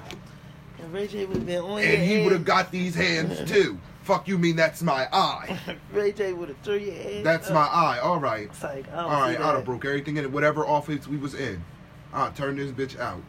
And 0.79 0.93
Ray 0.93 1.07
J 1.07 1.25
would 1.25 1.37
have 1.37 1.47
been 1.47 1.61
on 1.61 1.83
your 1.83 1.91
And 1.91 2.03
he 2.03 2.23
would 2.23 2.33
have 2.33 2.45
got 2.45 2.71
these 2.71 2.95
hands 2.95 3.51
too. 3.51 3.79
Fuck 4.03 4.29
you 4.29 4.37
mean 4.37 4.55
that's 4.55 4.83
my 4.83 5.09
eye. 5.13 5.59
Ray 5.93 6.13
J 6.13 6.33
would 6.35 6.51
have 6.51 6.59
threw 6.59 6.77
your 6.77 6.95
head. 6.95 7.25
That's 7.25 7.49
up. 7.49 7.55
my 7.55 7.67
eye. 7.67 7.99
All 8.01 8.21
right. 8.21 8.45
It's 8.45 8.63
like, 8.63 8.93
I 8.93 8.97
All 8.97 9.21
right, 9.23 9.41
I'd 9.41 9.55
have 9.55 9.65
broke 9.65 9.85
everything 9.87 10.19
in 10.19 10.25
it, 10.25 10.31
whatever 10.31 10.67
office 10.67 11.09
we 11.09 11.17
was 11.17 11.35
in. 11.35 11.65
I'll 12.13 12.33
turn 12.33 12.57
this 12.57 12.71
bitch 12.71 12.99
out. 12.99 13.23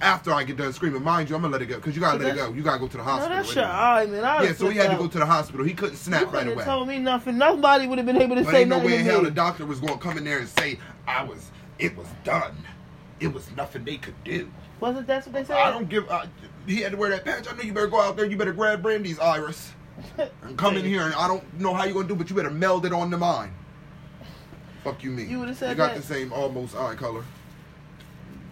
After 0.00 0.32
I 0.32 0.42
get 0.44 0.56
done 0.56 0.72
screaming, 0.72 1.02
mind 1.04 1.28
you, 1.30 1.36
I'm 1.36 1.42
gonna 1.42 1.52
let 1.52 1.62
it 1.62 1.66
go 1.66 1.76
because 1.76 1.94
you 1.94 2.00
gotta 2.00 2.18
let 2.18 2.34
it 2.34 2.36
go. 2.38 2.52
You 2.52 2.62
gotta 2.62 2.80
go 2.80 2.88
to 2.88 2.96
the 2.96 2.98
No, 2.98 3.04
hospital. 3.04 3.36
that's 3.36 3.54
your 3.54 3.64
eye, 3.64 4.06
man. 4.06 4.24
I 4.24 4.42
Yeah, 4.44 4.52
so 4.54 4.68
he 4.68 4.78
had 4.78 4.90
to 4.90 4.96
go 4.96 5.06
to 5.06 5.18
the 5.18 5.26
hospital. 5.26 5.64
He 5.64 5.72
couldn't 5.74 5.92
You 5.92 5.98
snap 5.98 6.22
right 6.24 6.32
couldn't 6.40 6.52
away. 6.54 6.64
told 6.64 6.88
me 6.88 6.98
nothing. 6.98 7.38
Nobody 7.38 7.86
would 7.86 7.98
have 7.98 8.06
been 8.06 8.20
able 8.20 8.34
to 8.36 8.42
But 8.42 8.50
say 8.52 8.60
ain't 8.62 8.70
no 8.70 8.78
way 8.80 8.96
in 8.96 9.04
hell 9.04 9.18
me. 9.18 9.26
the 9.26 9.30
doctor 9.30 9.64
was 9.66 9.78
gonna 9.80 9.98
come 9.98 10.18
in 10.18 10.24
there 10.24 10.38
and 10.38 10.48
say 10.48 10.78
I 11.06 11.22
was. 11.22 11.50
It 11.78 11.96
was 11.96 12.06
done. 12.24 12.56
It 13.20 13.32
was 13.32 13.48
nothing 13.56 13.84
they 13.84 13.98
could 13.98 14.14
do. 14.24 14.50
Wasn't 14.80 15.06
that 15.06 15.24
what 15.26 15.32
they 15.32 15.44
said? 15.44 15.56
I 15.56 15.70
don't 15.70 15.88
give. 15.88 16.10
I, 16.10 16.26
he 16.66 16.78
had 16.80 16.92
to 16.92 16.98
wear 16.98 17.10
that 17.10 17.24
patch. 17.24 17.46
I 17.52 17.54
know 17.56 17.62
you 17.62 17.72
better 17.72 17.86
go 17.86 18.00
out 18.00 18.16
there. 18.16 18.26
You 18.26 18.36
better 18.36 18.52
grab 18.52 18.82
Brandy's 18.82 19.20
iris 19.20 19.72
and 20.42 20.56
come 20.58 20.76
in 20.76 20.84
here. 20.84 21.02
And 21.02 21.14
I 21.14 21.28
don't 21.28 21.60
know 21.60 21.72
how 21.72 21.84
you're 21.84 21.94
gonna 21.94 22.08
do, 22.08 22.16
but 22.16 22.28
you 22.30 22.34
better 22.36 22.50
meld 22.50 22.84
it 22.84 22.92
on 22.92 23.10
to 23.12 23.16
mine. 23.18 23.52
Fuck 24.82 25.04
you, 25.04 25.10
me. 25.12 25.24
You 25.24 25.38
would've 25.38 25.56
said 25.56 25.70
You 25.70 25.76
got 25.76 25.94
that. 25.94 26.00
the 26.00 26.06
same 26.14 26.32
almost 26.32 26.74
eye 26.76 26.96
color. 26.96 27.22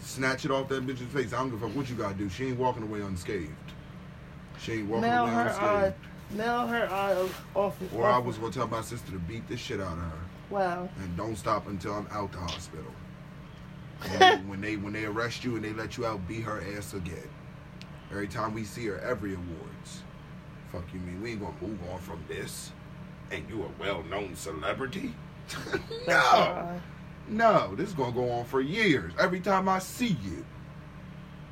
Snatch 0.01 0.45
it 0.45 0.51
off 0.51 0.69
that 0.69 0.87
bitch's 0.87 1.13
face. 1.13 1.33
I 1.33 1.39
don't 1.39 1.51
give 1.51 1.63
a 1.63 1.67
fuck 1.69 1.77
what 1.77 1.89
you 1.91 1.95
gotta 1.95 2.15
do. 2.15 2.29
She 2.29 2.47
ain't 2.49 2.59
walking 2.59 2.83
away 2.83 3.01
unscathed. 3.01 3.51
She 4.61 4.73
ain't 4.75 4.89
walking 4.89 5.09
Mail 5.11 5.23
away 5.25 5.33
her 5.33 5.41
uh, 5.41 5.47
unscathed. 5.49 5.95
eye. 5.95 6.37
Mail 6.37 6.67
her 6.67 6.91
eye 6.93 7.29
off. 7.55 7.77
Or 7.95 8.07
I 8.07 8.19
was 8.19 8.39
gonna 8.39 8.53
tell 8.53 8.69
my 8.69 8.81
sister 8.83 9.13
to 9.13 9.19
beat 9.19 9.47
the 9.49 9.57
shit 9.57 9.81
out 9.81 9.93
of 9.93 9.99
her 9.99 10.13
Wow. 10.51 10.89
and 11.01 11.17
don't 11.17 11.37
stop 11.37 11.67
until 11.69 11.93
I'm 11.95 12.07
out 12.11 12.33
the 12.33 12.39
hospital. 12.39 12.85
When 14.01 14.19
they, 14.19 14.37
when 14.47 14.61
they 14.63 14.77
when 14.77 14.93
they 14.95 15.05
arrest 15.05 15.45
you 15.45 15.57
and 15.57 15.65
they 15.65 15.75
let 15.75 15.99
you 15.99 16.07
out, 16.07 16.27
beat 16.27 16.43
her 16.45 16.63
ass 16.77 16.95
again. 16.95 17.29
Every 18.11 18.29
time 18.29 18.55
we 18.55 18.65
see 18.65 18.87
her, 18.87 18.99
every 19.01 19.35
awards. 19.35 20.03
Fuck 20.73 20.85
you 20.95 21.01
mean 21.01 21.21
we 21.23 21.33
ain't 21.33 21.41
gonna 21.41 21.53
move 21.61 21.79
on 21.93 21.99
from 21.99 22.25
this? 22.27 22.73
And 23.31 23.45
you 23.51 23.63
a 23.65 23.83
well-known 23.83 24.35
celebrity? 24.37 25.15
no, 26.09 26.81
no. 27.31 27.75
This 27.75 27.88
is 27.88 27.95
gonna 27.95 28.12
go 28.12 28.31
on 28.31 28.45
for 28.45 28.61
years. 28.61 29.12
Every 29.19 29.40
time 29.40 29.69
I 29.69 29.79
see 29.79 30.16
you, 30.23 30.45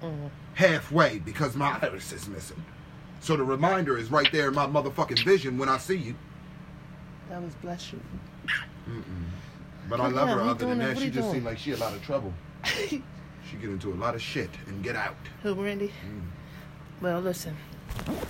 Mm. 0.02 0.30
halfway 0.54 1.18
because 1.18 1.56
my 1.56 1.76
iris 1.82 2.12
is 2.12 2.28
missing. 2.28 2.62
So 3.20 3.36
the 3.36 3.42
reminder 3.42 3.98
is 3.98 4.10
right 4.12 4.30
there 4.30 4.48
in 4.48 4.54
my 4.54 4.66
motherfucking 4.66 5.24
vision 5.24 5.58
when 5.58 5.68
I 5.68 5.78
see 5.78 5.96
you. 5.96 6.14
That 7.28 7.42
was 7.42 7.54
bless 7.56 7.92
you. 7.92 8.00
But 9.88 10.00
I 10.00 10.08
love 10.08 10.28
her. 10.28 10.40
Other 10.40 10.66
than 10.66 10.78
that, 10.78 10.98
she 10.98 11.10
just 11.10 11.30
seemed 11.30 11.44
like 11.44 11.58
she 11.58 11.72
a 11.72 11.76
lot 11.76 11.94
of 11.94 12.02
trouble. 12.02 12.32
she 12.88 13.02
get 13.60 13.70
into 13.70 13.92
a 13.92 13.94
lot 13.96 14.14
of 14.14 14.22
shit 14.22 14.50
and 14.66 14.82
get 14.84 14.94
out. 14.96 15.16
Who, 15.42 15.54
Brandy? 15.54 15.88
Mm. 15.88 16.22
Well, 17.00 17.20
listen. 17.20 17.56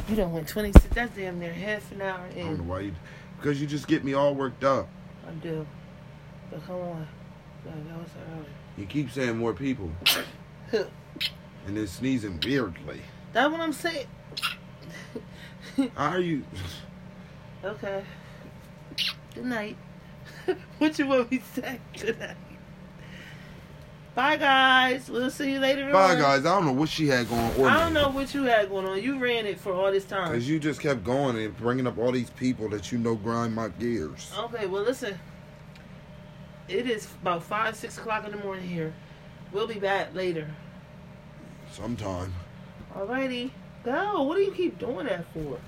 You 0.08 0.16
don't 0.16 0.32
went 0.32 0.48
26. 0.48 0.94
That's 0.94 1.14
damn 1.16 1.38
near 1.38 1.52
half 1.52 1.90
an 1.92 2.00
hour 2.02 2.26
in. 2.34 2.40
I 2.40 2.44
don't 2.44 2.58
know 2.58 2.64
why 2.64 2.80
you, 2.80 2.94
because 3.38 3.60
you 3.60 3.66
just 3.66 3.88
get 3.88 4.04
me 4.04 4.14
all 4.14 4.34
worked 4.34 4.64
up. 4.64 4.88
I 5.26 5.32
do. 5.32 5.66
But 6.50 6.64
come 6.66 6.76
on. 6.76 7.08
Early. 7.66 7.90
Uh, 7.90 8.44
you 8.76 8.86
keep 8.86 9.10
saying 9.10 9.36
more 9.36 9.52
people, 9.52 9.90
and 10.72 11.76
then 11.76 11.86
sneezing 11.86 12.40
weirdly. 12.44 13.00
That's 13.32 13.50
what 13.50 13.60
I'm 13.60 13.72
saying. 13.72 14.06
How 15.94 16.10
are 16.10 16.20
you? 16.20 16.44
Okay. 17.64 18.04
Good 19.34 19.44
night. 19.44 19.76
what 20.78 20.98
you 20.98 21.06
want 21.06 21.30
me 21.30 21.38
to 21.38 21.60
say? 21.60 21.80
Good 21.98 22.18
night. 22.18 22.36
Bye, 24.14 24.36
guys. 24.36 25.08
We'll 25.08 25.30
see 25.30 25.52
you 25.52 25.60
later 25.60 25.92
Bye, 25.92 26.14
on. 26.14 26.18
guys. 26.18 26.40
I 26.40 26.54
don't 26.56 26.66
know 26.66 26.72
what 26.72 26.88
she 26.88 27.06
had 27.06 27.28
going 27.28 27.40
on. 27.40 27.64
I 27.66 27.78
don't 27.84 27.94
know 27.94 28.08
what 28.08 28.34
you 28.34 28.42
had 28.44 28.68
going 28.68 28.84
on. 28.86 29.00
You 29.00 29.16
ran 29.18 29.46
it 29.46 29.60
for 29.60 29.72
all 29.72 29.92
this 29.92 30.04
time. 30.04 30.32
Because 30.32 30.48
you 30.48 30.58
just 30.58 30.80
kept 30.80 31.04
going 31.04 31.36
and 31.38 31.56
bringing 31.56 31.86
up 31.86 31.98
all 31.98 32.10
these 32.10 32.30
people 32.30 32.68
that 32.70 32.90
you 32.90 32.98
know 32.98 33.14
grind 33.14 33.54
my 33.54 33.68
gears. 33.68 34.32
Okay, 34.36 34.66
well, 34.66 34.82
listen. 34.82 35.16
It 36.68 36.86
is 36.86 37.08
about 37.22 37.42
5, 37.42 37.76
6 37.76 37.98
o'clock 37.98 38.26
in 38.26 38.32
the 38.32 38.38
morning 38.38 38.68
here. 38.68 38.92
We'll 39.52 39.66
be 39.66 39.78
back 39.78 40.14
later. 40.14 40.46
Sometime. 41.72 42.34
Alrighty. 42.94 43.50
Go. 43.84 44.22
What 44.24 44.36
do 44.36 44.42
you 44.42 44.52
keep 44.52 44.78
doing 44.78 45.06
that 45.06 45.24
for? 45.32 45.58